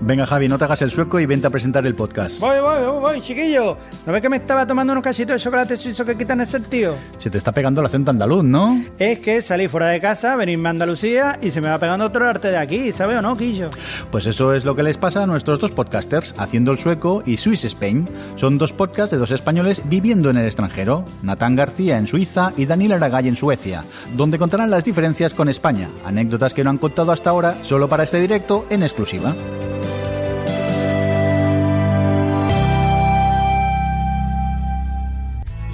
Venga, 0.00 0.26
Javi, 0.26 0.48
no 0.48 0.58
te 0.58 0.64
hagas 0.64 0.82
el 0.82 0.90
sueco 0.90 1.18
y 1.18 1.26
vente 1.26 1.46
a 1.46 1.50
presentar 1.50 1.86
el 1.86 1.94
podcast. 1.94 2.38
Voy, 2.38 2.60
voy, 2.60 2.84
voy, 2.84 3.00
voy, 3.00 3.20
chiquillo. 3.20 3.76
¿No 4.06 4.12
ves 4.12 4.22
que 4.22 4.28
me 4.28 4.36
estaba 4.36 4.66
tomando 4.66 4.92
unos 4.92 5.02
casitos 5.02 5.34
de 5.34 5.40
chocolate 5.40 5.76
suizo 5.76 6.04
que 6.04 6.16
quitan 6.16 6.40
el 6.40 6.46
sentido? 6.46 6.96
Se 7.18 7.30
te 7.30 7.38
está 7.38 7.52
pegando 7.52 7.80
el 7.80 7.86
acento 7.86 8.10
andaluz, 8.10 8.44
¿no? 8.44 8.82
Es 8.98 9.18
que 9.18 9.42
salí 9.42 9.66
fuera 9.68 9.88
de 9.88 10.00
casa, 10.00 10.36
venirme 10.36 10.68
a 10.68 10.70
Andalucía 10.70 11.38
y 11.42 11.50
se 11.50 11.60
me 11.60 11.68
va 11.68 11.78
pegando 11.78 12.04
otro 12.04 12.28
arte 12.28 12.50
de 12.50 12.56
aquí, 12.56 12.92
¿sabe 12.92 13.16
o 13.16 13.22
no, 13.22 13.36
Quillo? 13.36 13.70
Pues 14.10 14.26
eso 14.26 14.54
es 14.54 14.64
lo 14.64 14.76
que 14.76 14.82
les 14.82 14.96
pasa 14.96 15.22
a 15.24 15.26
nuestros 15.26 15.58
dos 15.58 15.72
podcasters, 15.72 16.34
Haciendo 16.38 16.72
el 16.72 16.78
Sueco 16.78 17.22
y 17.26 17.36
Swiss 17.36 17.64
Spain. 17.64 18.08
Son 18.36 18.58
dos 18.58 18.72
podcasts 18.72 19.10
de 19.10 19.18
dos 19.18 19.32
españoles 19.32 19.82
viviendo 19.86 20.30
en 20.30 20.36
el 20.36 20.46
extranjero, 20.46 21.04
Natán 21.22 21.56
García 21.56 21.98
en 21.98 22.06
Suiza 22.06 22.52
y 22.56 22.66
Daniel 22.66 22.92
Aragay 22.92 23.28
en 23.28 23.36
Suecia, 23.36 23.84
donde 24.16 24.38
contarán 24.38 24.70
las 24.70 24.84
diferencias 24.84 25.34
con 25.34 25.48
España, 25.48 25.88
anécdotas 26.04 26.54
que 26.54 26.62
no 26.64 26.70
han 26.70 26.78
contado 26.78 27.12
hasta 27.12 27.30
ahora 27.30 27.56
solo 27.62 27.88
para 27.88 28.04
este 28.04 28.20
directo 28.20 28.64
en 28.70 28.82
exclusiva. 28.82 29.34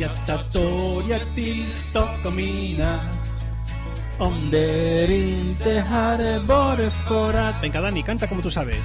Hjärtat 0.05 0.53
till 1.37 1.71
Stockholmina 1.71 2.99
Om 4.19 4.51
det 4.51 5.13
inte 5.13 5.81
hade 5.81 6.39
varit 6.39 6.93
för 7.09 7.35
att 7.35 7.63
Venga 7.63 7.81
Dani, 7.81 8.03
canta 8.03 8.27
como 8.27 8.43
tú 8.43 8.51
sabes. 8.51 8.85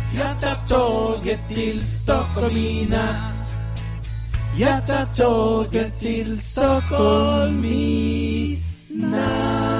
tåget 0.69 1.39
till 1.49 1.87
Stockholm 1.87 2.57
i 2.57 2.87
natt 2.89 3.39
tåget 5.17 5.99
till 5.99 6.41
Stockholm 6.41 7.65
i 7.65 8.63
natt 8.89 9.78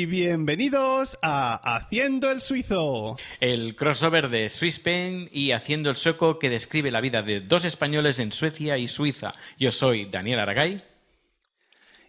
y 0.00 0.06
bienvenidos 0.06 1.18
a 1.20 1.76
Haciendo 1.76 2.30
el 2.30 2.40
Suizo. 2.40 3.18
El 3.38 3.76
crossover 3.76 4.30
de 4.30 4.48
Swiss 4.48 4.78
Pain 4.78 5.28
y 5.30 5.50
Haciendo 5.50 5.90
el 5.90 5.96
Sueco 5.96 6.38
que 6.38 6.48
describe 6.48 6.90
la 6.90 7.02
vida 7.02 7.20
de 7.20 7.40
dos 7.40 7.66
españoles 7.66 8.18
en 8.18 8.32
Suecia 8.32 8.78
y 8.78 8.88
Suiza. 8.88 9.34
Yo 9.58 9.70
soy 9.70 10.06
Daniel 10.06 10.40
Aragay. 10.40 10.82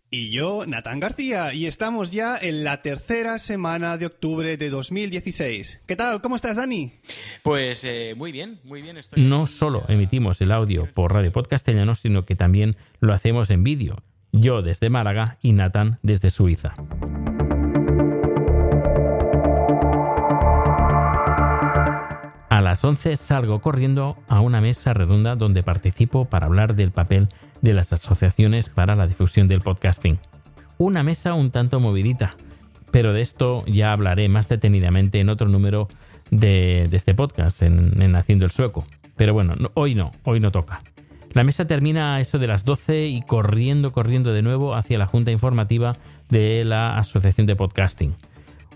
Y 0.09 0.31
yo, 0.31 0.65
Natán 0.65 1.01
García, 1.01 1.53
y 1.53 1.65
estamos 1.65 2.11
ya 2.11 2.37
en 2.37 2.63
la 2.63 2.81
tercera 2.81 3.39
semana 3.39 3.97
de 3.97 4.05
octubre 4.05 4.55
de 4.55 4.69
2016. 4.69 5.81
¿Qué 5.85 5.95
tal? 5.97 6.21
¿Cómo 6.21 6.37
estás, 6.37 6.55
Dani? 6.55 6.93
Pues 7.43 7.83
eh, 7.83 8.13
muy 8.15 8.31
bien, 8.31 8.61
muy 8.63 8.81
bien 8.81 8.95
estoy. 8.95 9.21
No 9.21 9.47
solo 9.47 9.83
emitimos 9.89 10.39
el 10.39 10.53
audio 10.53 10.87
por 10.93 11.13
Radio 11.13 11.33
Podcastellano, 11.33 11.95
sino 11.95 12.23
que 12.23 12.35
también 12.37 12.77
lo 13.01 13.13
hacemos 13.13 13.49
en 13.49 13.65
vídeo. 13.65 14.01
Yo 14.31 14.61
desde 14.61 14.89
Málaga 14.89 15.39
y 15.41 15.51
Nathan 15.51 15.99
desde 16.03 16.29
Suiza. 16.29 16.73
Las 22.71 22.85
11 22.85 23.17
salgo 23.17 23.59
corriendo 23.59 24.15
a 24.29 24.39
una 24.39 24.61
mesa 24.61 24.93
redonda 24.93 25.35
donde 25.35 25.61
participo 25.61 26.23
para 26.23 26.45
hablar 26.45 26.73
del 26.73 26.91
papel 26.91 27.27
de 27.61 27.73
las 27.73 27.91
asociaciones 27.91 28.69
para 28.69 28.95
la 28.95 29.07
difusión 29.07 29.45
del 29.47 29.59
podcasting. 29.59 30.17
Una 30.77 31.03
mesa 31.03 31.33
un 31.33 31.51
tanto 31.51 31.81
movidita, 31.81 32.37
pero 32.89 33.11
de 33.11 33.19
esto 33.19 33.65
ya 33.65 33.91
hablaré 33.91 34.29
más 34.29 34.47
detenidamente 34.47 35.19
en 35.19 35.27
otro 35.27 35.49
número 35.49 35.89
de, 36.29 36.87
este 36.93 37.13
podcast, 37.13 37.61
en, 37.61 38.01
en 38.01 38.15
Haciendo 38.15 38.45
el 38.45 38.51
Sueco. 38.51 38.85
Pero 39.17 39.33
bueno, 39.33 39.53
no- 39.59 39.71
hoy 39.73 39.93
no, 39.93 40.13
hoy 40.23 40.39
no 40.39 40.49
toca. 40.49 40.81
La 41.33 41.43
mesa 41.43 41.67
termina 41.67 42.15
a 42.15 42.21
eso 42.21 42.39
de 42.39 42.47
las 42.47 42.63
12 42.63 43.05
y 43.07 43.21
corriendo, 43.23 43.91
corriendo 43.91 44.31
de 44.31 44.43
nuevo 44.43 44.75
hacia 44.75 44.97
la 44.97 45.07
junta 45.07 45.31
informativa 45.31 45.97
de 46.29 46.63
la 46.63 46.97
Asociación 46.97 47.47
de 47.47 47.57
Podcasting. 47.57 48.15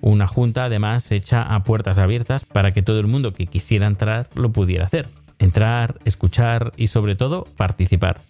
Una 0.01 0.27
junta 0.27 0.65
además 0.65 1.11
hecha 1.11 1.41
a 1.41 1.63
puertas 1.63 1.97
abiertas 1.97 2.45
para 2.45 2.71
que 2.71 2.81
todo 2.81 2.99
el 2.99 3.07
mundo 3.07 3.33
que 3.33 3.47
quisiera 3.47 3.87
entrar 3.87 4.27
lo 4.35 4.51
pudiera 4.51 4.85
hacer. 4.85 5.07
Entrar, 5.39 5.97
escuchar 6.05 6.71
y 6.77 6.87
sobre 6.87 7.15
todo 7.15 7.45
participar. 7.57 8.21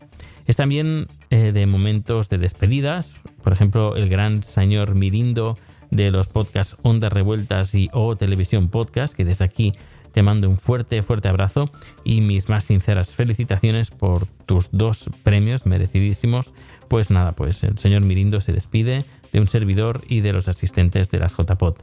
Es 0.48 0.56
también 0.58 1.08
eh, 1.30 1.52
de 1.52 1.66
momentos 1.66 2.30
de 2.30 2.38
despedidas, 2.38 3.16
por 3.44 3.54
ejemplo 3.54 3.96
el 3.96 4.10
gran 4.10 4.44
señor 4.44 4.96
Mirindo 4.96 5.58
de 5.90 6.12
los 6.12 6.28
podcasts 6.28 6.78
Ondas 6.84 7.12
Revueltas 7.12 7.74
y 7.74 7.90
O 7.94 8.16
Televisión 8.16 8.70
Podcast, 8.70 9.16
que 9.16 9.26
desde 9.26 9.46
aquí 9.46 9.74
te 10.12 10.24
mando 10.24 10.50
un 10.50 10.58
fuerte, 10.58 11.04
fuerte 11.04 11.28
abrazo 11.28 11.70
y 12.06 12.22
mis 12.22 12.48
más 12.48 12.64
sinceras 12.64 13.14
felicitaciones 13.16 13.92
por 13.92 14.28
tus 14.46 14.70
dos 14.72 15.10
premios 15.24 15.66
merecidísimos. 15.66 16.54
Pues 16.88 17.12
nada, 17.12 17.34
pues 17.34 17.64
el 17.64 17.78
señor 17.78 18.04
Mirindo 18.04 18.40
se 18.40 18.54
despide 18.54 19.04
de 19.36 19.42
un 19.42 19.50
servidor 19.50 20.02
y 20.08 20.22
de 20.22 20.32
los 20.32 20.48
asistentes 20.48 21.12
de 21.12 21.20
las 21.20 21.36
JPod. 21.36 21.76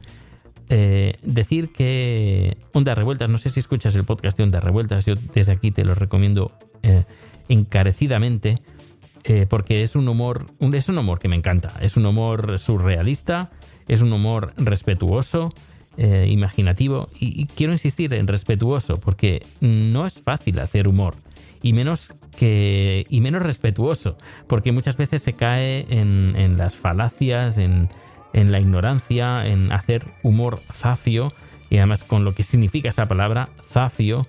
Eh, 0.69 1.17
decir 1.21 1.71
que 1.71 2.57
Ondas 2.71 2.97
Revueltas, 2.97 3.29
no 3.29 3.37
sé 3.37 3.49
si 3.49 3.59
escuchas 3.59 3.93
el 3.93 4.05
podcast 4.05 4.39
de 4.39 4.45
Ondas 4.45 4.63
Revueltas, 4.63 5.05
yo 5.05 5.13
desde 5.35 5.51
aquí 5.51 5.69
te 5.69 5.85
lo 5.85 5.93
recomiendo 5.93 6.51
eh, 6.81 7.03
encarecidamente 7.49 8.57
eh, 9.23 9.45
porque 9.47 9.83
es 9.83 9.95
un 9.95 10.07
humor, 10.07 10.47
es 10.73 10.89
un 10.89 10.97
humor 10.97 11.19
que 11.19 11.27
me 11.27 11.35
encanta, 11.35 11.73
es 11.79 11.95
un 11.95 12.07
humor 12.07 12.57
surrealista, 12.57 13.51
es 13.87 14.01
un 14.01 14.11
humor 14.13 14.53
respetuoso, 14.57 15.53
imaginativo 15.95 17.07
y 17.19 17.45
quiero 17.45 17.71
insistir 17.71 18.15
en 18.15 18.25
respetuoso 18.25 18.99
porque 18.99 19.45
no 19.61 20.07
es 20.07 20.13
fácil 20.13 20.57
hacer 20.57 20.87
humor 20.87 21.13
y 21.63 21.73
menos 21.73 22.13
que 22.37 23.07
y 23.09 23.21
menos 23.21 23.41
respetuoso 23.41 24.17
porque 24.47 24.71
muchas 24.71 24.95
veces 24.97 25.23
se 25.23 25.33
cae 25.33 25.87
en, 25.89 26.57
las 26.57 26.75
falacias, 26.77 27.57
en, 27.57 27.89
en 28.33 28.51
la 28.51 28.59
ignorancia, 28.59 29.47
en 29.47 29.71
hacer 29.71 30.03
humor 30.21 30.59
zafio 30.71 31.33
y 31.71 31.77
además 31.77 32.03
con 32.03 32.23
lo 32.23 32.35
que 32.35 32.43
significa 32.43 32.89
esa 32.89 33.07
palabra 33.07 33.49
zafio 33.63 34.27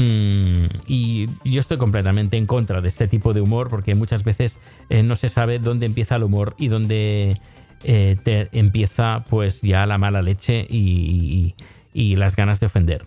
Mm, 0.00 0.66
y 0.86 1.26
yo 1.44 1.58
estoy 1.58 1.76
completamente 1.76 2.36
en 2.36 2.46
contra 2.46 2.80
de 2.80 2.86
este 2.86 3.08
tipo 3.08 3.32
de 3.34 3.40
humor 3.40 3.68
porque 3.68 3.96
muchas 3.96 4.22
veces 4.22 4.60
eh, 4.90 5.02
no 5.02 5.16
se 5.16 5.28
sabe 5.28 5.58
dónde 5.58 5.86
empieza 5.86 6.14
el 6.14 6.22
humor 6.22 6.54
y 6.56 6.68
dónde 6.68 7.36
eh, 7.82 8.16
te 8.22 8.48
empieza 8.56 9.24
pues 9.28 9.60
ya 9.60 9.86
la 9.86 9.98
mala 9.98 10.22
leche 10.22 10.64
y, 10.70 10.76
y- 10.78 11.54
y 12.12 12.14
las 12.14 12.36
ganas 12.36 12.60
de 12.60 12.66
ofender. 12.66 13.02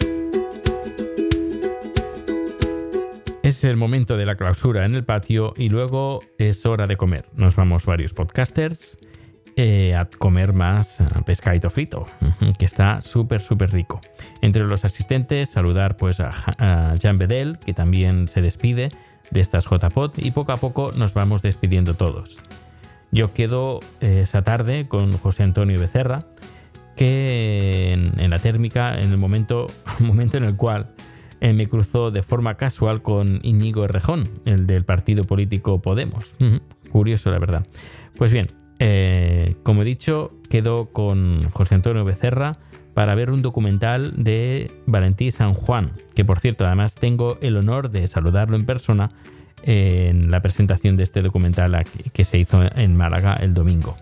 Es 3.52 3.66
el 3.66 3.76
momento 3.76 4.16
de 4.16 4.26
la 4.26 4.38
clausura 4.38 4.86
en 4.86 4.96
el 4.96 5.04
patio 5.04 5.52
y 5.58 5.68
luego 5.68 6.22
es 6.38 6.66
hora 6.66 6.88
de 6.88 6.96
comer. 6.96 7.26
Nos 7.36 7.58
vamos 7.58 7.86
varios 7.86 8.14
podcasters 8.14 8.98
eh, 9.58 9.94
a 9.94 10.06
comer 10.06 10.54
más 10.54 11.02
eh, 11.02 11.06
pescadito 11.26 11.70
frito, 11.70 12.06
que 12.58 12.64
está 12.64 13.02
súper, 13.02 13.42
súper 13.42 13.74
rico. 13.74 14.00
Entre 14.42 14.64
los 14.64 14.86
asistentes, 14.86 15.50
saludar 15.50 15.98
pues 15.98 16.22
a, 16.22 16.32
Jan 17.02 17.18
Bedel, 17.18 17.60
que 17.60 17.74
también 17.74 18.30
se 18.30 18.42
despide 18.42 18.90
de 19.32 19.42
estas 19.42 19.66
JPod, 19.66 20.14
y 20.16 20.32
poco 20.32 20.54
a 20.54 20.56
poco 20.56 20.94
nos 20.96 21.14
vamos 21.14 21.42
despidiendo 21.42 21.96
todos. 21.96 22.40
Yo 23.12 23.34
quedo 23.34 23.82
eh, 24.00 24.22
esa 24.22 24.44
tarde 24.44 24.88
con 24.88 25.12
José 25.18 25.44
Antonio 25.44 25.78
Becerra, 25.78 26.24
que 26.96 27.92
en, 27.92 28.18
en 28.18 28.30
la 28.30 28.40
térmica, 28.40 28.98
en 28.98 29.12
el 29.12 29.18
momento, 29.18 29.68
momento 30.00 30.38
en 30.38 30.46
el 30.46 30.56
cual 30.56 30.88
me 31.41 31.67
cruzó 31.67 32.12
de 32.12 32.23
forma 32.23 32.56
casual 32.56 33.01
con 33.01 33.39
Íñigo 33.43 33.84
Errejón, 33.84 34.30
el 34.45 34.67
del 34.67 34.86
partido 34.86 35.23
político 35.23 35.82
Podemos. 35.82 36.36
Curioso, 36.89 37.32
la 37.32 37.39
verdad. 37.39 37.65
Pues 38.17 38.32
bien, 38.32 38.47
eh, 38.80 39.56
como 39.63 39.82
he 39.82 39.86
dicho, 39.86 40.32
quedo 40.49 40.91
con 40.91 41.49
José 41.51 41.75
Antonio 41.75 42.04
Becerra 42.04 42.58
para 42.93 43.15
ver 43.15 43.32
un 43.32 43.41
documental 43.41 44.23
de 44.23 44.69
Valentí 44.86 45.32
San 45.32 45.54
Juan, 45.54 45.91
que 46.15 46.25
por 46.25 46.39
cierto, 46.39 46.65
además 46.65 46.95
tengo 46.95 47.38
el 47.41 47.58
honor 47.58 47.89
de 47.89 48.08
saludarlo 48.08 48.56
en 48.56 48.65
persona 48.65 49.12
en 49.63 50.32
la 50.32 50.41
presentación 50.41 50.97
de 50.97 51.04
este 51.04 51.21
documental 51.21 51.84
que 52.13 52.23
se 52.23 52.38
hizo 52.38 52.63
en 52.75 52.95
Málaga 52.95 53.36
el 53.36 53.54
domingo. 53.54 53.97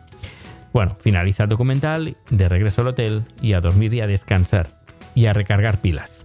Bueno, 0.74 0.96
finaliza 0.96 1.44
el 1.44 1.50
documental, 1.50 2.16
de 2.30 2.50
regreso 2.50 2.82
al 2.82 2.88
hotel 2.88 3.24
y 3.42 3.54
a 3.54 3.60
dormir 3.60 3.94
y 3.94 4.02
a 4.02 4.08
descansar 4.08 4.70
y 5.16 5.26
a 5.26 5.34
recargar 5.34 5.82
pilas. 5.82 6.19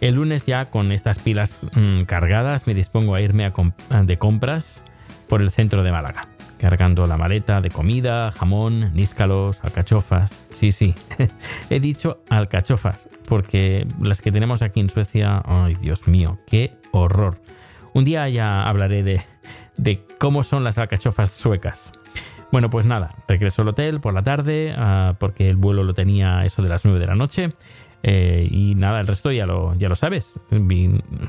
El 0.00 0.14
lunes 0.14 0.46
ya 0.46 0.66
con 0.70 0.92
estas 0.92 1.18
pilas 1.18 1.60
mm, 1.74 2.02
cargadas 2.02 2.66
me 2.66 2.74
dispongo 2.74 3.14
a 3.14 3.20
irme 3.20 3.44
a 3.44 3.52
comp- 3.52 3.74
a- 3.90 4.02
de 4.02 4.16
compras 4.16 4.82
por 5.28 5.42
el 5.42 5.50
centro 5.50 5.82
de 5.82 5.92
Málaga, 5.92 6.26
cargando 6.58 7.04
la 7.06 7.16
maleta 7.16 7.60
de 7.60 7.70
comida, 7.70 8.32
jamón, 8.32 8.92
níscalos, 8.94 9.62
alcachofas. 9.62 10.32
Sí, 10.54 10.72
sí, 10.72 10.94
he 11.70 11.80
dicho 11.80 12.22
alcachofas, 12.30 13.08
porque 13.26 13.86
las 14.00 14.20
que 14.22 14.32
tenemos 14.32 14.62
aquí 14.62 14.80
en 14.80 14.88
Suecia, 14.88 15.42
ay 15.44 15.74
Dios 15.80 16.06
mío, 16.08 16.38
qué 16.46 16.72
horror. 16.92 17.40
Un 17.92 18.04
día 18.04 18.28
ya 18.28 18.62
hablaré 18.62 19.02
de, 19.02 19.20
de 19.76 20.02
cómo 20.18 20.42
son 20.42 20.64
las 20.64 20.78
alcachofas 20.78 21.30
suecas. 21.30 21.92
Bueno, 22.52 22.68
pues 22.70 22.84
nada, 22.86 23.14
regreso 23.28 23.62
al 23.62 23.68
hotel 23.68 24.00
por 24.00 24.12
la 24.14 24.22
tarde, 24.22 24.74
ah, 24.76 25.14
porque 25.20 25.48
el 25.50 25.56
vuelo 25.56 25.84
lo 25.84 25.94
tenía 25.94 26.44
eso 26.44 26.62
de 26.62 26.68
las 26.68 26.84
9 26.84 26.98
de 26.98 27.06
la 27.06 27.14
noche. 27.14 27.50
Eh, 28.02 28.48
y 28.50 28.74
nada, 28.76 29.00
el 29.00 29.06
resto 29.06 29.30
ya 29.30 29.46
lo, 29.46 29.74
ya 29.74 29.88
lo 29.88 29.94
sabes. 29.94 30.38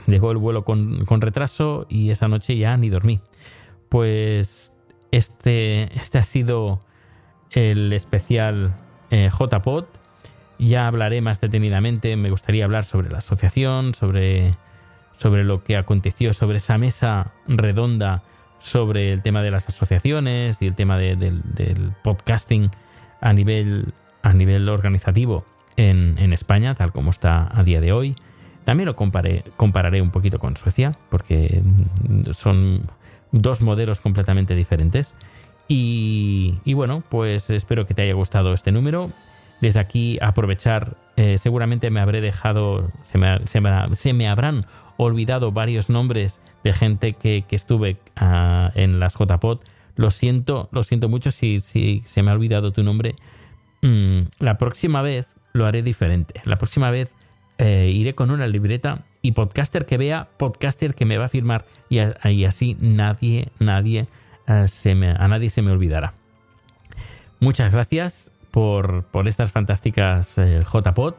Llegó 0.08 0.32
el 0.32 0.38
vuelo 0.38 0.64
con, 0.64 1.06
con 1.06 1.22
retraso 1.22 1.86
y 1.90 2.10
esa 2.12 2.28
noche 2.28 2.56
ya 2.58 2.78
ni 2.78 2.90
dormí. 2.90 3.20
Pues 3.90 4.74
este, 5.12 5.96
este 5.98 6.18
ha 6.18 6.24
sido 6.24 6.80
el 7.52 7.92
especial 7.94 8.74
eh, 9.10 9.30
JPod. 9.30 9.86
Ya 10.60 10.88
hablaré 10.88 11.22
más 11.22 11.42
detenidamente. 11.42 12.16
Me 12.16 12.30
gustaría 12.30 12.64
hablar 12.66 12.86
sobre 12.86 13.10
la 13.10 13.18
asociación, 13.18 13.94
sobre, 13.96 14.52
sobre 15.18 15.44
lo 15.44 15.64
que 15.64 15.76
aconteció, 15.76 16.34
sobre 16.34 16.58
esa 16.58 16.78
mesa 16.78 17.34
redonda, 17.48 18.24
sobre 18.60 19.12
el 19.12 19.22
tema 19.24 19.42
de 19.42 19.52
las 19.52 19.68
asociaciones 19.68 20.62
y 20.62 20.68
el 20.68 20.76
tema 20.76 20.98
de- 20.98 21.16
del, 21.16 21.42
del 21.56 21.92
podcasting 22.04 22.70
a 23.20 23.34
nivel, 23.34 23.94
a 24.22 24.34
nivel 24.34 24.70
organizativo 24.70 25.44
en, 25.78 26.34
España, 26.34 26.76
tal 26.76 26.92
como 26.92 27.10
está 27.10 27.50
a 27.58 27.64
día 27.64 27.82
de 27.82 27.92
hoy. 27.92 28.16
También 28.64 28.86
lo 28.88 28.96
comparé, 28.96 29.44
compararé 29.58 30.02
un 30.02 30.12
poquito 30.12 30.40
con 30.40 30.56
Suecia, 30.56 30.94
porque 31.10 31.62
mm, 32.08 32.32
son 32.34 32.90
dos 33.32 33.62
modelos 33.62 34.00
completamente 34.00 34.56
diferentes. 34.56 35.16
Y, 35.68 36.60
y 36.66 36.74
bueno, 36.74 37.04
pues 37.10 37.50
espero 37.50 37.86
que 37.86 37.94
te 37.94 38.02
haya 38.04 38.14
gustado 38.14 38.54
este 38.54 38.72
número. 38.72 39.12
Desde 39.62 39.80
aquí 39.80 40.18
aprovechar, 40.22 40.98
eh, 41.16 41.38
seguramente 41.38 41.90
me 41.92 42.00
habré 42.00 42.20
dejado, 42.20 42.92
se 43.06 43.18
me, 43.18 43.40
se 43.48 44.14
me- 44.14 44.28
habrán 44.28 44.66
olvidado 44.98 45.52
varios 45.52 45.90
nombres 45.90 46.42
de 46.64 46.74
gente 46.74 47.14
que, 47.14 47.44
que 47.48 47.56
estuve 47.56 47.98
ah, 48.16 48.72
en 48.76 49.00
las 49.00 49.16
JPod. 49.18 49.60
Lo 49.96 50.12
siento, 50.12 50.68
lo 50.72 50.84
siento 50.84 51.10
mucho 51.10 51.32
si, 51.32 51.60
si 51.60 52.02
se 52.06 52.24
me 52.24 52.32
ha 52.32 52.34
olvidado 52.34 52.72
tu 52.72 52.84
nombre. 52.84 53.16
Mm, 53.82 54.22
la 54.40 54.58
próxima 54.58 55.02
vez 55.02 55.28
lo 55.54 55.66
haré 55.66 55.84
diferente. 55.84 56.42
La 56.46 56.58
próxima 56.58 56.92
vez 56.92 57.12
eh, 57.58 57.92
iré 57.94 58.16
con 58.16 58.32
una 58.32 58.48
libreta 58.48 59.04
y 59.22 59.34
podcaster 59.34 59.86
que 59.86 59.98
vea, 59.98 60.30
podcaster 60.38 60.96
que 60.96 61.06
me 61.06 61.18
va 61.18 61.26
a 61.26 61.30
firmar 61.30 61.66
y, 61.90 62.00
así 62.46 62.76
nadie, 62.80 63.50
nadie, 63.60 64.08
eh, 64.48 64.68
se 64.68 64.96
me, 64.96 65.12
a 65.12 65.28
nadie 65.28 65.50
se 65.50 65.62
me 65.62 65.72
olvidará. 65.72 66.14
Muchas 67.40 67.72
gracias 67.72 68.32
por, 68.52 69.04
por 69.04 69.28
estas 69.28 69.52
fantásticas 69.52 70.38
eh, 70.38 70.64
JPod 70.64 71.16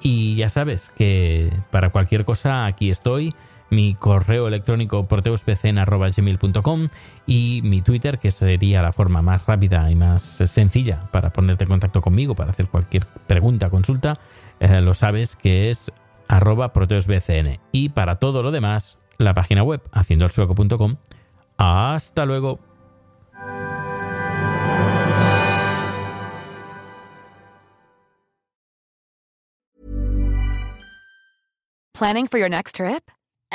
y 0.00 0.36
ya 0.36 0.48
sabes 0.48 0.90
que 0.90 1.52
para 1.70 1.90
cualquier 1.90 2.24
cosa 2.24 2.66
aquí 2.66 2.90
estoy. 2.90 3.34
Mi 3.70 3.94
correo 3.94 4.48
electrónico 4.48 5.06
proteuspcn.gmail.com 5.06 6.88
y 7.26 7.60
mi 7.64 7.82
Twitter, 7.82 8.18
que 8.18 8.30
sería 8.30 8.82
la 8.82 8.92
forma 8.92 9.22
más 9.22 9.46
rápida 9.46 9.90
y 9.90 9.94
más 9.94 10.22
sencilla 10.22 11.08
para 11.10 11.32
ponerte 11.32 11.64
en 11.64 11.70
contacto 11.70 12.00
conmigo, 12.00 12.34
para 12.34 12.50
hacer 12.50 12.68
cualquier 12.68 13.06
pregunta, 13.26 13.68
consulta, 13.68 14.18
eh, 14.60 14.80
lo 14.80 14.94
sabes 14.94 15.36
que 15.36 15.70
es 15.70 15.90
arroba 16.28 16.72
proteusbcn. 16.72 17.58
Y 17.72 17.88
para 17.90 18.16
todo 18.16 18.42
lo 18.42 18.50
demás, 18.50 18.98
la 19.18 19.34
página 19.34 19.62
web 19.62 19.82
haciendoelsueco.com. 19.92 20.96
Hasta 21.58 22.24
luego. 22.24 22.60
Planning 31.94 32.26
for 32.26 32.38
your 32.38 32.50
next 32.50 32.74
trip? 32.74 33.10